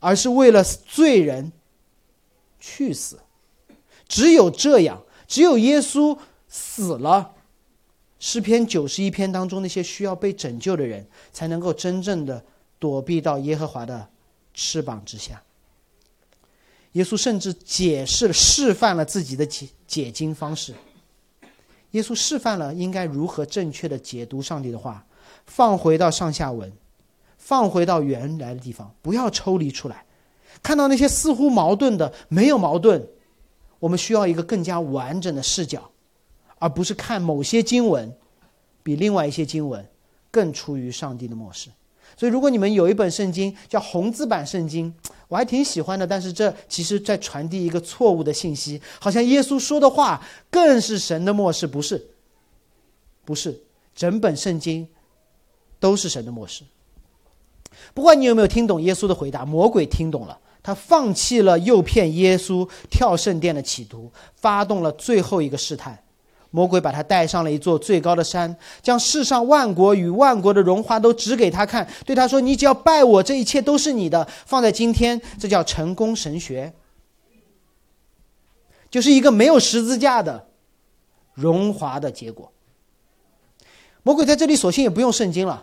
[0.00, 1.52] 而是为了罪人
[2.58, 3.20] 去死。
[4.08, 5.00] 只有这样。
[5.28, 7.32] 只有耶稣死了，
[8.18, 12.42] 诗篇九十一篇当中那些需要被拯救的人，才能够真正的
[12.78, 14.08] 躲避到耶和华的
[14.54, 15.42] 翅膀之下。
[16.98, 20.74] 耶稣甚至解释了、示范了自己的解解经方式。
[21.92, 25.06] 耶稣示范了应该如何正确的解读上帝的话，
[25.46, 26.72] 放回到上下文，
[27.36, 30.04] 放回到原来的地方，不要抽离出来，
[30.60, 33.08] 看到那些似乎矛盾的，没有矛盾。
[33.78, 35.88] 我们需要一个更加完整的视角，
[36.58, 38.12] 而不是看某些经文
[38.82, 39.88] 比另外一些经文
[40.32, 41.70] 更出于上帝的漠视。
[42.16, 44.92] 所以，如果你们有一本圣经叫红字版圣经，
[45.28, 46.06] 我还挺喜欢的。
[46.06, 52.10] 但是，这其实在传递一个错误的信息，好像耶稣说的话更是神的漠视，不是？
[53.24, 53.62] 不是，
[53.94, 54.88] 整本圣经
[55.78, 56.64] 都是神的漠视。
[57.94, 60.38] 不管你有没有听懂耶稣的回答，魔鬼听懂了。
[60.60, 66.02] 他放弃了诱骗耶稣跳圣殿的企图，发动了最后一个试探。
[66.50, 76.72] 魔鬼把他带上了一座最高的山，将世上万国与万国的荣华都指给他看，对他说：“你只要拜我，这一切都是你的。”放在今天，这叫成功神学，
[78.90, 80.48] 就是一个没有十字架的
[81.34, 82.50] 荣华的结果。
[84.02, 85.62] 魔鬼在这里索性也不用圣经了，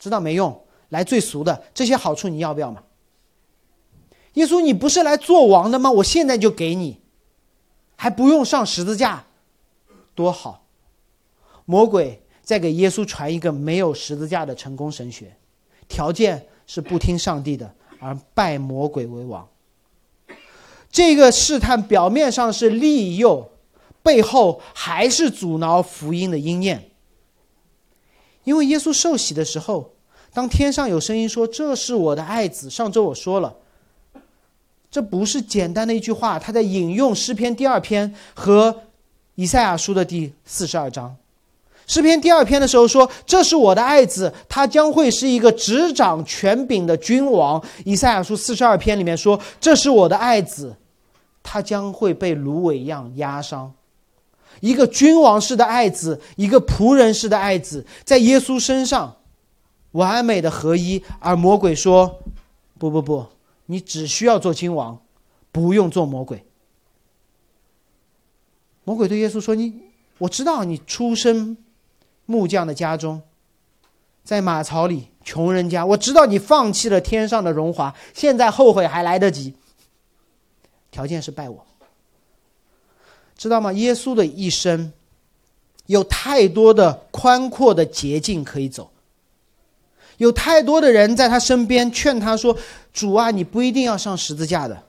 [0.00, 2.82] 知道没用，来最俗的这些好处，你要不要嘛？
[4.32, 5.88] 耶稣，你不是来做王的吗？
[5.90, 7.00] 我现在就给你，
[7.94, 9.24] 还不用上十字架，
[10.18, 10.64] 多好！
[11.64, 15.36] 魔鬼在给耶稣传一个没有十字架的成功神学，
[15.86, 19.48] 条件是不听上帝的，而拜魔鬼为王。
[20.90, 23.52] 这个试探表面上是利诱，
[24.02, 26.90] 背后还是阻挠福音的应验。
[28.42, 29.92] 因为耶稣受洗的时候，
[30.32, 33.54] 当天上有声音说：“这是我的爱子。”上周我说了。
[34.90, 38.84] 这不是简单的一句话，他在引用诗篇第二篇和
[39.38, 41.14] 以赛亚书的第四十二章。
[41.86, 50.74] 诗篇第二篇的时候说：“这是我的爱子，他将会是一个执掌权柄的君王。”以赛亚书四十二篇里面说：“这是我的爱子，
[51.40, 53.72] 他将会被芦苇一样压伤。”
[54.58, 59.14] 一个君王式的爱子，一个仆人式的爱子，在耶稣身上
[59.92, 61.00] 完美的合一。
[61.20, 62.18] 而魔鬼说
[62.76, 63.24] ：“不不不，
[63.66, 64.98] 你只需要做君王，
[65.52, 66.44] 不用做魔鬼。”
[68.88, 69.70] 魔鬼对耶稣说：“你
[70.16, 71.58] 我知道你出身
[72.24, 73.20] 木匠的家中，
[74.24, 75.84] 在马槽里，穷人家。
[75.84, 79.52] 我知道你放弃了天上的荣华，现在后悔还来得及。
[80.90, 81.66] 条件是拜我。”
[83.36, 83.70] 知道吗？
[83.74, 84.90] 耶稣的一生
[85.84, 88.90] 有太多的宽阔的捷径可以走，
[90.16, 92.56] 有太多的人在他身边劝他说
[92.94, 94.84] ：“主啊，你不一定要上十字架的。”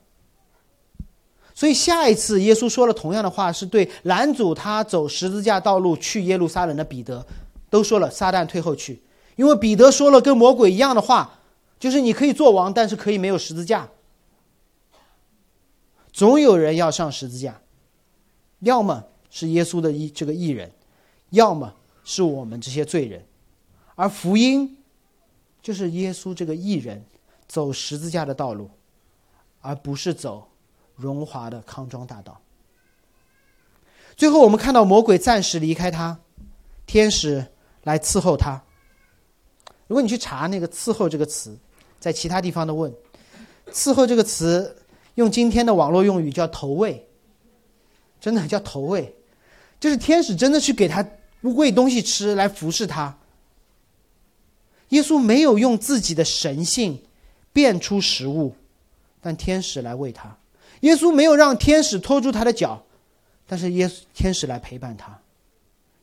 [1.59, 7.27] 所以下一次耶稣说了同样的话，是对拦阻他走十字架道路去耶路撒冷的彼得，
[7.69, 9.01] 都说了：“撒旦退后去。”
[9.35, 11.41] 因为彼得说了跟魔鬼一样的话，
[11.77, 13.89] 就是你可以做王，但是可以没有十字架。
[16.13, 17.59] 总有人要上十字架。
[18.59, 20.71] 要么是耶稣的一这个艺人，
[21.31, 21.73] 要么
[22.05, 23.25] 是我们这些罪人，
[23.95, 24.77] 而福音
[25.61, 27.03] 就是耶稣这个艺人
[27.49, 28.69] 走十字架的道路，
[29.59, 30.48] 而不是走
[30.99, 32.39] 荣华的康庄大道。
[34.15, 36.19] 最后，我们看到魔鬼暂时离开他，
[36.85, 37.45] 天使
[37.83, 38.61] 来伺候他。
[39.87, 41.57] 如果你去查那个“伺候”这个词，
[41.99, 42.93] 在其他地方的问
[43.71, 44.75] “伺候”这个词，
[45.15, 47.07] 用今天的网络用语叫投喂。
[48.21, 49.15] 真的叫投喂，
[49.79, 51.07] 就是天使真的去给他
[51.41, 53.17] 喂东西吃来服侍他。
[54.89, 57.01] 耶稣没有用自己的神性
[57.53, 58.53] 变出食物，
[59.21, 60.37] 但天使来喂他。
[60.81, 62.81] 耶稣没有让天使拖住他的脚，
[63.47, 65.19] 但是耶稣天使来陪伴他。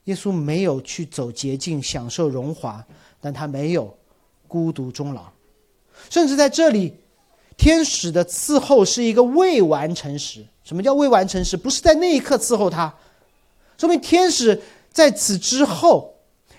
[0.04, 2.84] 耶稣没有去走捷径享受荣华，
[3.20, 3.96] 但他没有
[4.46, 5.24] 孤独终老。
[6.10, 6.94] 甚至在这里，
[7.56, 10.44] 天使的伺候是一个未完成时。
[10.62, 11.56] 什么叫未完成时？
[11.56, 12.94] 不是在那一刻伺候他，
[13.78, 14.60] 说明天使
[14.92, 16.14] 在此之后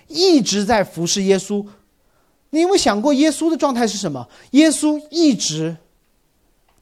[0.08, 1.64] 一直在服侍耶稣。
[2.50, 4.28] 你有没有想过耶稣的状态是什么？
[4.52, 5.76] 耶稣一直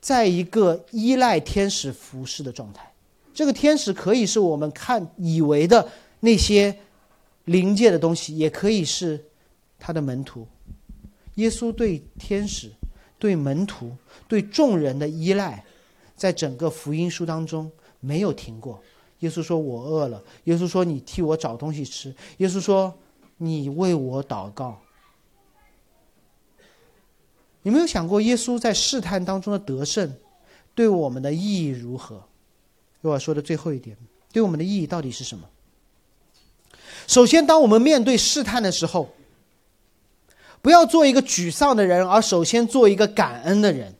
[0.06, 2.88] 在一个依赖天使服侍的状态。
[3.34, 5.90] 这个天使可以是我们看以为的
[6.20, 6.78] 那些
[7.46, 9.20] 灵界的东西，也可以是
[9.80, 10.46] 他的门徒。
[11.34, 12.70] 耶稣对天使、
[13.18, 13.96] 对门徒、
[14.28, 15.64] 对众人的依赖。
[16.14, 18.80] 在整个福音书当中没有停过。
[19.18, 22.94] 耶稣说：“我饿了。”耶稣说：“你替我找东西吃。”耶稣说
[23.38, 24.80] ：“你为我祷告。”
[27.66, 30.14] 有没有想过耶稣在试探当中的得胜，
[30.72, 32.22] 对我们的意义如何？
[33.00, 33.96] 我要说的最后一点，
[34.32, 35.48] 对我们的意义到底是什么？
[37.08, 39.08] 首先，当我们面对试探的时候，
[40.62, 43.96] 不要做一个沮丧的人，而首先做一个感恩的人。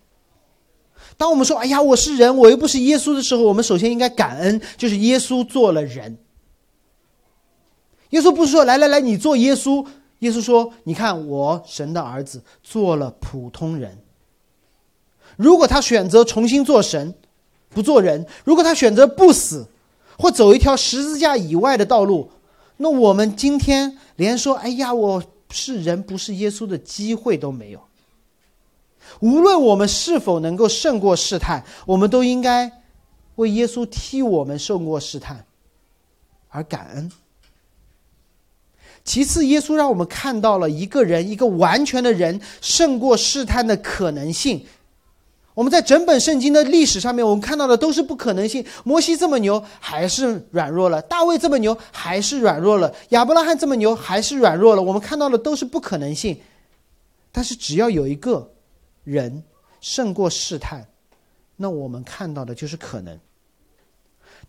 [1.17, 6.17] 当我们说“哎呀，我是人，我又不是耶稣”的时候，我们首先应该感恩，就是耶稣做了人。
[8.11, 9.85] 耶稣不是说“来来来，你做耶稣”，
[10.21, 13.99] 耶稣说：“你看，我神的儿子做了普通人。
[15.37, 17.15] 如果他选择重新做神，
[17.69, 19.69] 不做人；如果他选择不死，
[20.19, 22.31] 或走一条十字架以外的道路，
[22.79, 27.81] 那我们今天连说‘哎呀，我是人，不是耶稣’的机会都没有。”
[29.21, 32.83] 无论我们是否能够胜过试探，我们都应该
[33.37, 35.45] 为耶稣替我们胜过试探
[36.49, 37.13] 而感恩。
[39.07, 44.67] 其次，耶稣让我们看到了一个人，一个完全的人胜过试探的可能性。
[45.55, 48.63] 我们在整本圣经的历史上面，我们看到的都是不可能性。
[48.85, 54.83] 摩西这么牛，还是软弱了；大卫这么牛，还是软弱了；亚伯拉罕这么牛，还是软弱了。
[54.83, 56.39] 我们看到的都是不可能性。
[57.33, 58.53] 但是，只要有一个。
[59.07, 59.45] 人
[59.81, 60.85] 胜过试探，
[61.55, 63.17] 那我们看到的就是可能。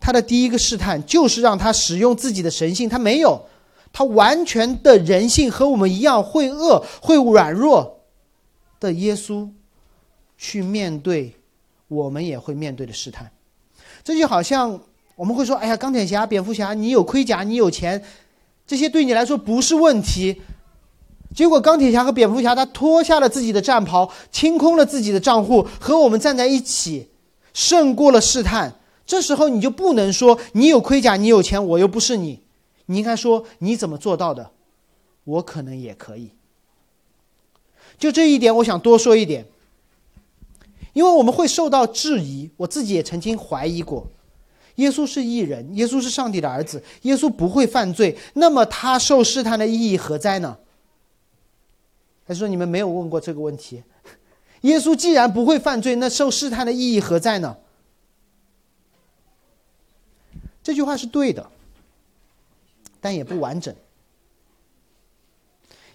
[0.00, 3.40] 他的第一个试探就是让他使用自己的神性，他没有，
[3.92, 8.00] 他完全的人性和我们一样会恶、会软弱
[8.78, 9.48] 的耶稣
[10.36, 11.34] 去面对
[11.88, 13.30] 我们也会面对的试探。
[14.04, 14.80] 这就好像
[15.16, 18.02] 我们会说：“哎呀，钢铁侠、蝙蝠侠，你有盔甲，你有钱，
[18.66, 20.40] 这些对你来说不是问题。”
[21.34, 27.10] 结果，钢铁侠和蝙蝠侠他脱下了自己的战袍，清空了自己的账户，和我们站在一起，
[27.52, 28.76] 胜过了试探。
[29.04, 32.40] 这时候，你就不能说你有盔甲，你有钱，我又不是你。
[32.90, 34.50] 你应该说你怎么做到的？
[35.24, 36.30] 我可能也可以。
[37.98, 39.44] 就这一点，我想多说一点，
[40.94, 42.50] 因为我们会受到质疑。
[42.56, 44.06] 我自己也曾经怀疑过：
[44.76, 50.56] 耶稣是异人，耶稣是上帝的儿子，耶稣不会犯罪，那么他受试探的意义何在呢？
[52.24, 53.82] 还是说你们没有问过这个问题？
[54.62, 57.58] 耶稣既然不会犯罪，那受试探的意义何在呢？
[60.62, 61.50] 这句话是对的，
[63.00, 63.74] 但也不完整。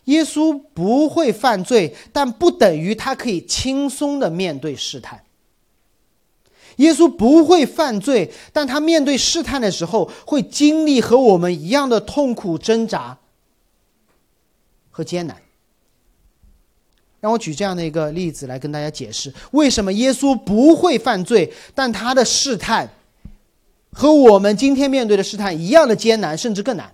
[0.05, 5.23] 耶稣不会犯罪，但不等于他可以轻松的面对试探。
[6.77, 13.17] 耶稣不会犯罪，但他面对试探的时候，会经历和我们一样的痛苦、挣扎
[14.89, 15.37] 和艰难。
[17.21, 22.89] 让我举这样的一个例子来跟大家解释，为什么耶稣不会犯罪，但他的试探
[23.93, 26.93] 和我们今天面对的试探一样的艰难，甚至更难。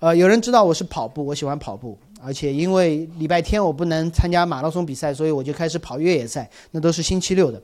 [0.00, 7.62] 呃，有人知道我是跑步，我喜欢跑步，而且因为礼拜天我不能参加马拉松比赛，所以我就开始跑越野赛，那都是星期六的。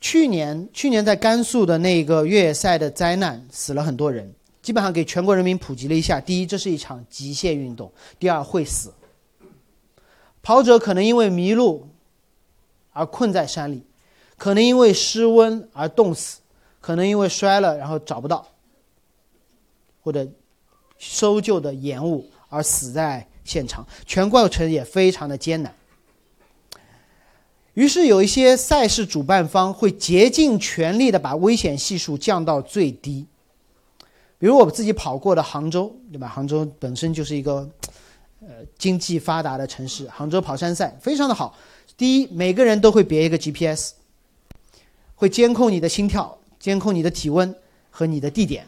[0.00, 7.88] 去年，去年在甘肃的那个越野赛的灾难，死了很多人，基本上给全国人民普及了一下：第一，这是一场极限运动；
[8.18, 8.92] 第二，会死。
[10.42, 11.88] 跑者可能因为迷路
[12.92, 13.82] 而困在山里，
[14.36, 16.40] 可能因为失温而冻死，
[16.80, 18.46] 可能因为摔了然后找不到。
[20.02, 20.28] 或者
[20.98, 25.74] 搜救的延误而死在现场，全过程也非常的艰难。
[27.72, 33.26] 于是有一些赛事主办方会竭尽全力的把危险系数降到最低。
[34.38, 36.28] 比如我自己跑过的杭州，对吧？
[36.28, 37.66] 杭州本身就是一个
[38.42, 41.56] 呃经济发达的城市，杭州跑山赛非常的好。
[41.96, 43.92] 第一，每个人都会别一个 GPS，
[45.14, 47.54] 会监控你的心跳，监控你的体温
[47.90, 48.66] 和你的地点。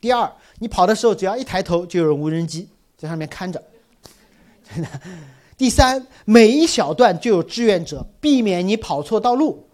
[0.00, 3.62] 第二，你跑的时候只要一抬头，就有无人机在上面看着。
[5.56, 9.66] 第三，每一小段就有志愿者，避免你跑错道路。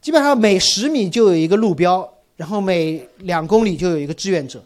[0.00, 4.62] 基本上每十米就有一个路标，然后每两公里就有一个志愿者。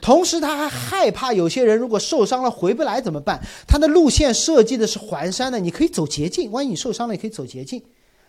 [0.00, 3.40] 同时，他还害怕有些人如果受伤了回不来怎么办？
[3.66, 7.82] 他的路线设计的是环山的，你可以走捷径，万一你受伤了也可以走捷径，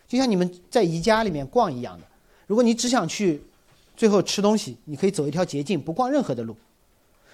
[0.09, 2.05] 就像你们在宜家里面逛一样的。
[2.47, 3.41] 如果你只想去。
[3.99, 6.55] 最后吃东西，你可以走一条捷径，不逛任何的路，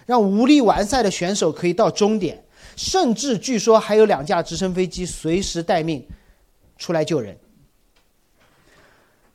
[0.08, 2.44] 让无力完赛的选手可以到终点，
[2.76, 6.04] 甚至据说还有两架直升飞机随时待命
[6.80, 7.38] 出来救人。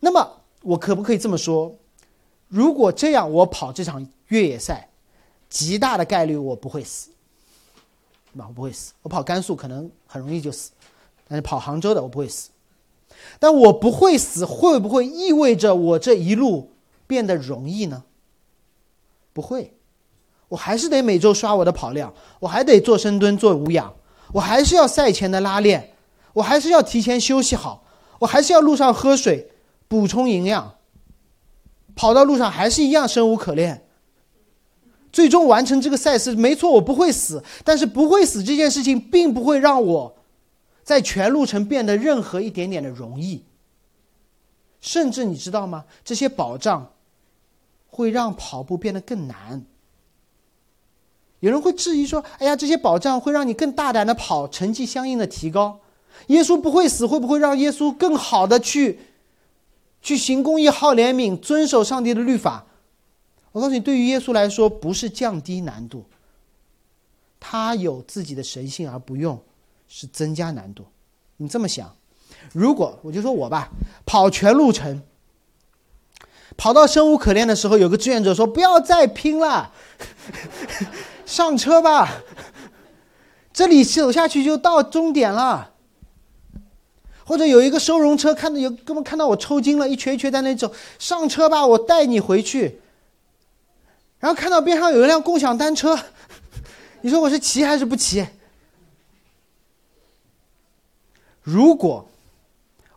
[0.01, 1.73] 那么我可不可以这么说？
[2.49, 4.89] 如果这样，我跑这场越野赛，
[5.49, 7.11] 极大的概率我不会死，
[8.33, 8.93] 那我不会死。
[9.03, 10.73] 我跑甘肃可能很容易就死，
[11.29, 12.51] 但是跑杭州的我不会死。
[13.39, 16.73] 但我不会死，会不会意味着我这一路？
[17.07, 18.05] 变得容易呢？
[19.33, 19.75] 不会，
[20.49, 23.93] 我还是得每周刷我的跑量，我还得做深蹲、做无氧，
[24.33, 25.95] 我还是要赛前的拉练，
[26.35, 27.85] 我还是要提前休息好，
[28.21, 29.51] 我还是要路上喝水
[29.89, 30.75] 补充营养，
[31.97, 33.87] 跑到路上还是一样生无可恋。
[35.13, 40.17] 最终完成这个赛事，没错，我不会死，但是不会死这件事情并不会让我
[40.83, 43.45] 在全路程变得任何一点点的容易，
[44.81, 45.85] 甚至你知道吗？
[46.05, 46.93] 这些保障。
[47.93, 49.67] 会让跑步变得更难。
[51.41, 55.81] 有人会质疑说：“哎呀，这些保障会让你更大胆的跑，成绩相应的提高。
[56.29, 59.01] 耶稣不会死，会不会让耶稣更好的去
[60.01, 62.65] 去行公义、好怜悯、遵守上帝的律法？”
[63.51, 66.05] 我告诉你，对于耶稣来说，不是降低难度，
[67.41, 69.43] 他有自己的神性而不用，
[69.93, 70.87] 是增加难度。
[71.39, 71.95] 你这么想，
[72.53, 73.69] 如果我就说我吧，
[74.07, 75.03] 跑全路程。
[76.57, 79.73] 跑到生无可恋的时候，有个志愿者说：“不要再拼了，
[81.27, 82.23] 上车吧，
[83.53, 85.73] 这里走下去就到终点了。”
[87.25, 92.81] 或者有一个收容车，看到有哥们看到我抽筋了，一瘸一瘸在那走，上车吧，我带你回去。
[94.19, 95.99] 然后看到边上有一辆共享单车，
[97.01, 98.27] 你说我是骑还是不骑？
[101.51, 102.07] 如果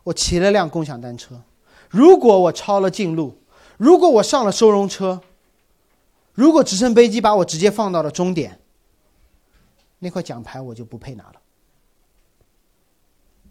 [0.04, 1.42] 我骑了辆共享单车，
[1.90, 3.36] 如果我超了近路。
[3.76, 5.20] 如果我上了收容车，
[6.32, 8.60] 如果直升飞机把我直接放到了终点，
[9.98, 11.34] 那块奖牌我就不配拿了。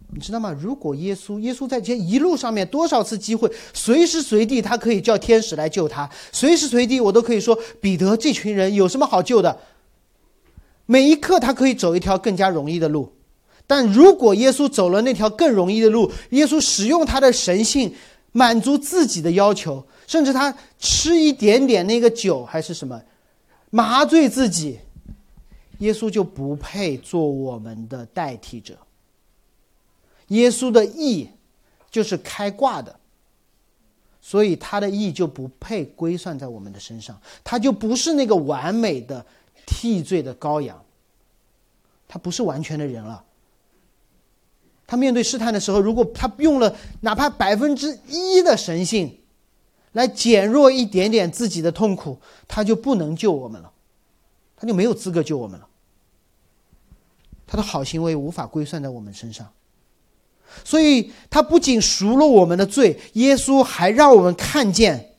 [0.08, 0.56] 你知道吗？
[0.58, 9.60] 如果耶稣，耶稣在这一路上面多少次机会，随时随地他可以叫天使来救他，随时随地我都可以说彼得，这群人有什么好救的？
[10.86, 13.12] 每一刻他可以走一条更加容易的路，
[13.66, 17.94] 但如果耶稣走了那条更容易的路，耶稣使用他的神性
[18.32, 19.86] 满足自己的要求。
[20.06, 23.02] 甚至他吃一点点那个酒还是什么，
[23.70, 24.78] 麻醉自己，
[25.80, 28.78] 耶稣就不配做我们的代替者。
[30.28, 31.30] 耶稣的义
[31.90, 32.94] 就是开挂的，
[34.22, 39.26] 所以他的义就不配归算在我们的身上，他就不是那个完美的
[39.66, 40.84] 替罪的羔羊，
[42.10, 43.24] 他不是完全的人了。
[44.94, 49.22] 他面对试探的时候，如果他用了哪怕百分之一的神性，
[49.94, 53.72] 来减弱一点点自己的痛苦，他就不能救我们了，
[54.56, 55.68] 他就没有资格救我们了。
[57.48, 59.52] 他的好行为无法归算在我们身上，
[60.64, 65.16] 所以他不仅赎了我们的罪，耶稣还让我们看见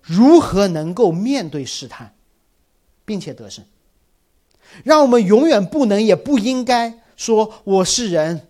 [0.00, 2.14] 如何能够面对试探，
[3.04, 3.64] 并且得胜，
[4.84, 8.46] 让我们永远不能也不应该说我是人。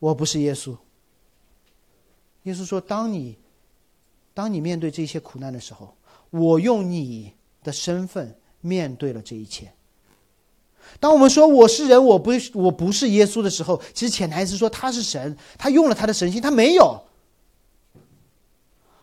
[0.00, 0.76] 我不是耶稣。
[2.44, 3.36] 耶稣说：“当你，
[4.32, 5.94] 当你面对这些苦难的时候，
[6.30, 9.70] 我用你的身份面对了这一切。
[10.98, 17.02] 当我们说我是人，我不我不是耶稣的时候，其实潜台词说他是神，他用了他的神性，他没有。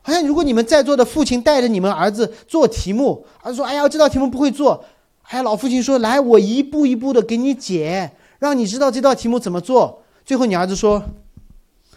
[0.02, 4.84] 好像如果你们在座的父亲带着你们儿子做题目，儿子说：‘哎呀，这道题目不会做。’
[5.30, 11.02] 哎呀，老父亲说：‘来，我一步一步的给你解，让你知道这道题目怎么做。’最后，你儿子说：‘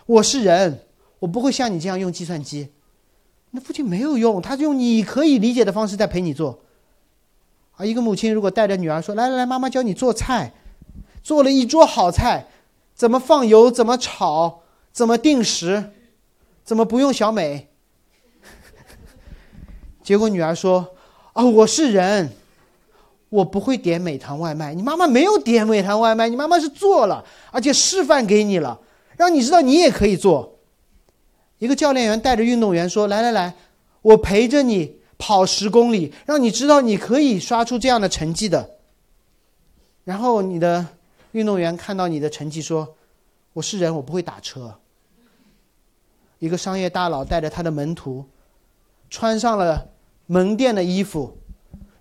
[0.07, 0.83] 我是人，
[1.19, 2.69] 我不会像你这样用计算机。’
[3.51, 6.61] 那父亲没有用，他用你可以理解的方式在陪你做。
[7.77, 10.53] 而一个母亲如果带着女儿说：‘来来来，妈妈教你做菜，
[11.25, 12.47] 做了一桌好菜，
[12.95, 14.63] 怎么放油，怎么炒，
[14.93, 15.91] 怎么定时，
[16.63, 17.67] 怎么不用小美。’
[20.05, 20.95] 结果女儿说
[21.35, 22.31] ：‘啊，我是人。’”
[23.31, 28.79] 我不会点美团外卖，你妈妈没有点美团外卖，你妈妈是做了，而且示范给你了，
[29.17, 30.59] 让你知道你也可以做。
[31.59, 33.55] 一个教练员带着运动员说：“来来来，
[34.03, 38.79] 我陪着你跑十公里，让你知道你可以刷出这样的成绩的。”
[40.05, 40.85] 然后你的
[41.33, 42.97] 运动员看到你的成绩说
[43.55, 44.75] ：“我是人，我不会打车。”
[46.41, 48.25] 一个商业大佬带着他的门徒，
[49.09, 49.87] 穿上了
[50.27, 51.37] 门店的衣服。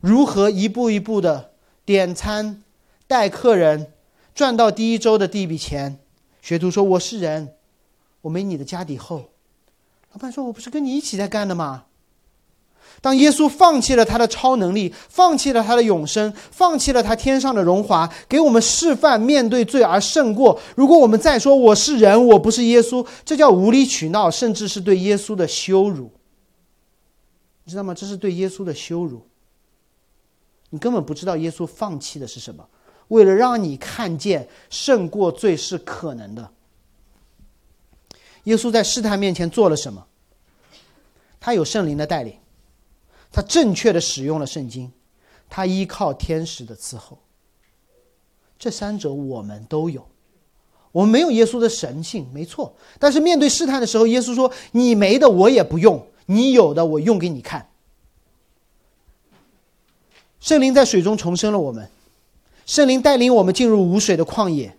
[0.02, 1.52] 如何一步一步的
[1.86, 2.64] 点餐、
[3.08, 3.92] 带客人，
[4.34, 6.00] 赚到第一周的第一笔钱？
[6.42, 7.56] 学徒说：“我是人，
[8.22, 9.26] 我没你的家底厚。”
[10.14, 11.86] 老板说：“我不是跟你一起在干的吗？”
[13.02, 20.60] 当耶稣放弃了他的超能力，放弃了他的永生，放弃了他天上的荣华，给我们示范面对罪而胜过。
[20.76, 26.12] 如果我们再说我是人，我不是耶稣，这叫无理取闹，甚至是对耶稣的羞辱。
[27.64, 27.94] 你知道吗？
[27.94, 29.29] 这是对耶稣的羞辱。
[30.70, 32.68] 你根本不知道耶稣放弃的是什么，
[33.08, 36.52] 为了让你看见胜过罪是可能的。
[38.44, 40.06] 耶稣在试探面前做了什么？
[41.40, 42.36] 他有圣灵的带领，
[43.32, 44.92] 他正确的使用了圣经，
[45.50, 47.18] 他依靠天使的伺候。
[48.58, 50.06] 这三者我们都有，
[50.92, 52.76] 我们没有耶稣的神性，没错。
[53.00, 57.69] 但是面对试探的时候，耶稣说：“你没的我也不用，你有的我用给你看。”
[60.40, 61.90] 圣灵在水中重生了我们，
[62.66, 64.76] 圣灵带领我们进入无水的旷野，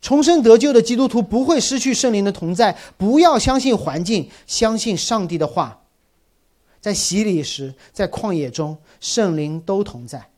[0.00, 2.76] 重生得救的基督徒不会失去圣灵的同在。
[2.96, 5.82] 不要相信环境，相信上帝的话。
[6.80, 10.30] 在洗礼时，在旷野中，圣灵都同在。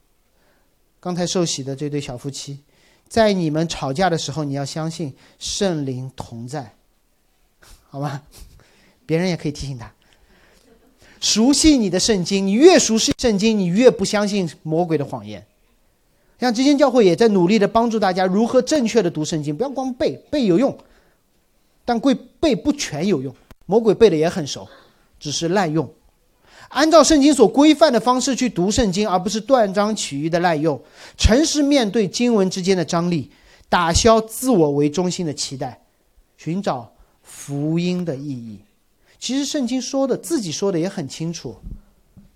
[1.01, 2.61] 刚才受洗的这对小夫妻，
[3.09, 6.75] 在你们吵架的时候，你要相信圣灵同在，
[7.89, 8.23] 好吧？
[9.05, 9.93] 别人也可以提醒他。
[11.21, 15.45] 熟悉你的圣经，你越熟悉圣经，你越不相信魔鬼的谎言。
[16.39, 20.77] 像之间教会也在努力的帮助大家如何正确的读圣经，不要光背，背有用，
[21.85, 23.35] 但贵背不全有用。
[23.67, 24.67] 魔鬼背的也很熟，
[25.19, 25.89] 只是滥用。
[26.69, 30.81] 按照圣经所规范的方式去读圣经，而不是断章取义的滥用。
[31.17, 33.31] 诚实面对经文之间的张力，
[33.69, 35.81] 打消自我为中心的期待，
[36.37, 36.93] 寻找
[37.23, 38.59] 福音的意义。
[39.19, 41.57] 其实圣经说的，自己说的也很清楚。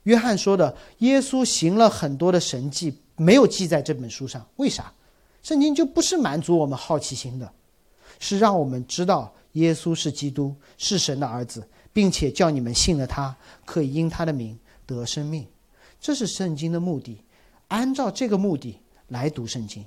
[0.05, 4.45] 约翰说的，耶稣行了很多的神迹，没有记在这本书上。
[4.57, 4.93] 为啥？
[5.43, 7.53] 圣经就不是满足我们好奇心的，
[8.19, 15.47] 是让我们知道耶稣是基督，是神的儿子，并且叫你们信了他，可以因他的名得生命。
[16.01, 17.23] 这是圣经的目的。
[17.69, 18.79] 按照这个目的
[19.09, 19.85] 来读圣经。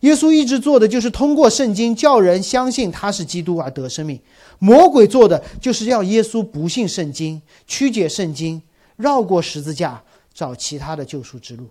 [0.00, 4.18] 耶稣一直做的就是通过圣经叫人相信他是基督而得生命，
[4.58, 8.62] 魔鬼做的就是要耶稣不信圣经，曲解圣经，
[8.96, 11.68] 绕过十字架找其他的救赎之路。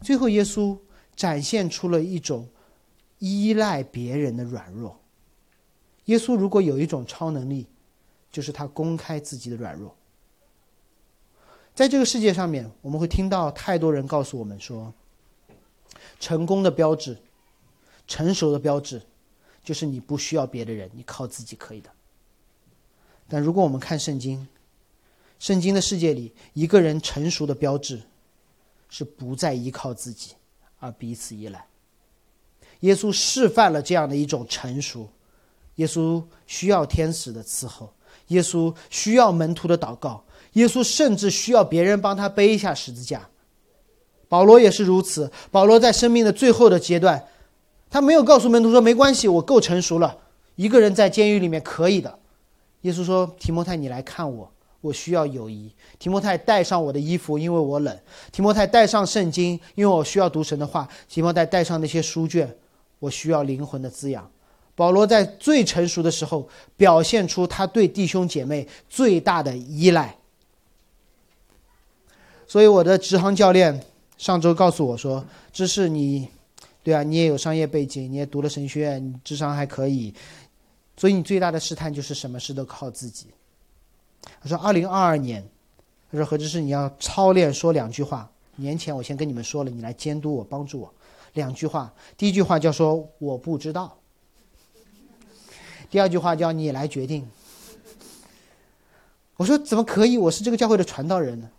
[0.00, 0.76] 最后，耶稣
[1.14, 2.48] 展现出了一种
[3.18, 4.98] 依赖别人的软弱。
[6.06, 7.66] 耶稣如果有一种超能力，
[8.32, 9.94] 就是他公开自己的软弱。
[11.74, 14.94] 在这个世界上面，我们会听到太多人告诉我们说。
[16.18, 17.18] 成功的标志，
[18.06, 19.02] 成熟的标志，
[19.62, 21.90] 就是你不需要别的人，你靠自己可以的。
[23.28, 24.46] 但如果我们看圣经，
[25.38, 28.00] 圣经的世界里，一个人成熟的标志，
[28.88, 30.32] 是不再依靠自己，
[30.78, 31.66] 而彼此依赖。
[32.80, 35.08] 耶稣示范了这样的一种成熟。
[35.76, 37.92] 耶稣需要天使的伺候，
[38.28, 43.28] 耶稣需要门徒的祷告，耶稣甚至需要别人帮他背一下十字架。
[44.28, 45.30] 保罗也是如此。
[45.50, 47.24] 保罗在生命的最后的阶段，
[47.88, 50.18] 他没有告诉门徒说：“没关系，我够成熟了，
[50.56, 52.18] 一个人在监狱里面可以的。”
[52.82, 54.50] 耶稣说：“提摩太，你来看我，
[54.80, 55.72] 我需要友谊。
[55.98, 57.98] 提摩太，带上我的衣服，因为我冷。
[58.30, 60.88] 提摩太，带上圣经，因为我需要读神的话。
[61.08, 62.56] 提摩太，带上那些书卷，
[62.98, 64.28] 我需要灵魂的滋养。”
[64.76, 66.46] 保罗在最成熟的时候，
[66.76, 70.14] 表现出他对弟兄姐妹最大的依赖。
[72.46, 73.82] 所以，我的直航教练
[74.18, 76.28] 上周告诉我说：“芝士你，
[76.82, 80.14] 对啊，你也有商业背景，你也读了神学院，你智商还可以。
[80.96, 83.26] 所以，你最大的试探就是什么事都靠自己。”
[84.40, 85.46] 他说：“二零二二年，
[86.10, 88.30] 他说何志士你要操练说两句话。
[88.56, 90.92] 年前我先跟你们说了，你来监督我，帮助我。
[91.34, 93.98] 两句话，第一句话叫说我不知道。”
[95.90, 97.28] 第二句话叫你来决定。
[99.36, 100.16] 我说怎么可以？
[100.16, 101.50] 我是这个教会的传道人呢。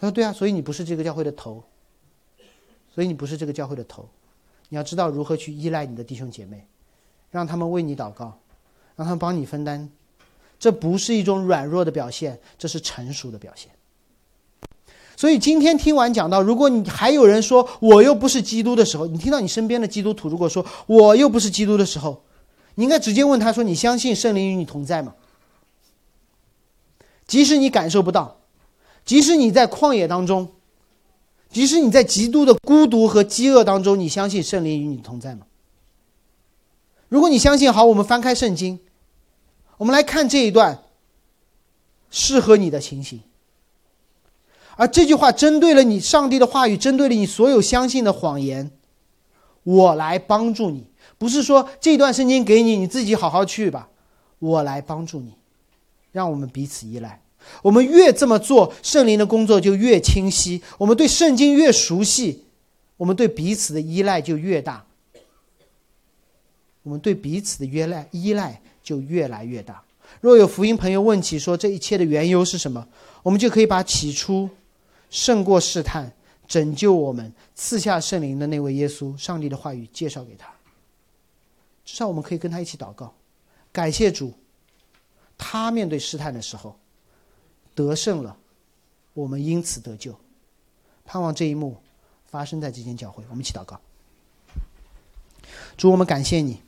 [0.00, 1.62] 他说对啊，所以你不是这个教会的头，
[2.94, 4.08] 所以你不是这个教会的头。
[4.68, 6.66] 你要知道如何去依赖你的弟兄姐妹，
[7.30, 8.38] 让他们为你祷告，
[8.96, 9.88] 让他们帮你分担。
[10.58, 13.70] 这不是一种软弱的表现，这是成熟的表现。
[15.16, 22.22] 所以今天听完讲到，如果你还有人说我又不是基督的时候，你听到你身边的基督徒如果说我又不是基督的时候，
[22.76, 25.14] 你应该直接问他说：“你相信圣灵与你同在吗？”
[27.26, 28.37] 即使你感受不到，
[29.08, 30.50] 即使你在旷野当中，
[31.48, 35.46] 即使你在极度的孤独和饥饿当中，你相信圣灵与你同在吗？
[37.08, 38.78] 如果你相信，好，我们翻开圣经，
[39.78, 40.82] 我们来看这一段
[42.10, 43.22] 适合你的情形。
[44.76, 48.70] 而这句话针对了你，上帝的话语针对了你所有相信的谎言，
[49.62, 50.84] 我来帮助你。
[51.16, 53.88] 不是说这段圣经给你，你自己好好去吧，
[54.38, 55.32] 我来帮助你，
[56.12, 57.22] 让我们彼此依赖。
[57.62, 60.62] 我们越这么做，圣灵的工作就越清晰。
[60.78, 62.44] 我们对圣经越熟悉，
[62.96, 64.84] 我们对彼此的依赖就越大。
[66.82, 69.82] 我们对彼此的依赖依赖就越来越大。
[70.20, 72.88] 若有福音朋友问起说这一切的缘由是什么，
[73.22, 74.48] 我们就可以把起初
[75.10, 76.10] 胜过试探、
[76.46, 80.48] 拯救我们、赐下圣灵的那位耶稣、上帝的话语介绍给他。
[81.84, 83.14] 至少我们可以跟他一起祷告，
[83.70, 84.32] 感谢主，
[85.36, 86.78] 他面对试探的时候
[87.78, 88.36] 得胜了，
[89.14, 90.12] 我们因此得救。
[91.06, 91.76] 盼望这一幕
[92.28, 93.22] 发生在这间教会。
[93.30, 93.78] 我们一起祷告。
[95.76, 96.60] 主，我们感谢你，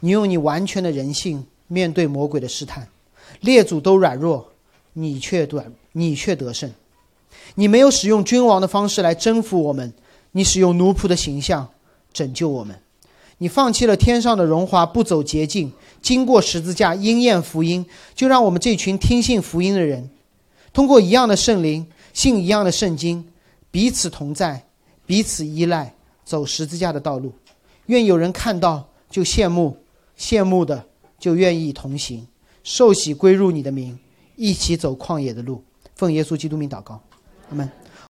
[0.00, 2.88] 你用你完全的人性面对魔鬼的试探，
[3.42, 4.48] 列祖都软弱，
[4.94, 6.72] 你却短，你却得胜。
[7.54, 9.94] 你没有使用君王的方式来征服我们，
[10.32, 11.68] 你使用奴仆的形象
[12.12, 12.76] 拯救我们。
[13.38, 20.10] 你放弃了天上的荣华，不走捷径，经过十字架应验福音，就让我们这群听信福音的人，
[20.76, 23.26] 通过一样的圣灵，信一样的圣经，
[23.70, 24.62] 彼此同在，
[25.06, 27.32] 彼此依赖，走十字架的道路。
[27.86, 29.74] 愿有人看到就羡慕，
[30.18, 30.84] 羡慕的
[31.18, 32.28] 就愿意同行，
[32.62, 33.98] 受洗归入你的名，
[34.36, 35.64] 一起走旷野的路。
[35.94, 37.00] 奉耶稣基督名祷告，
[37.48, 37.66] 阿门。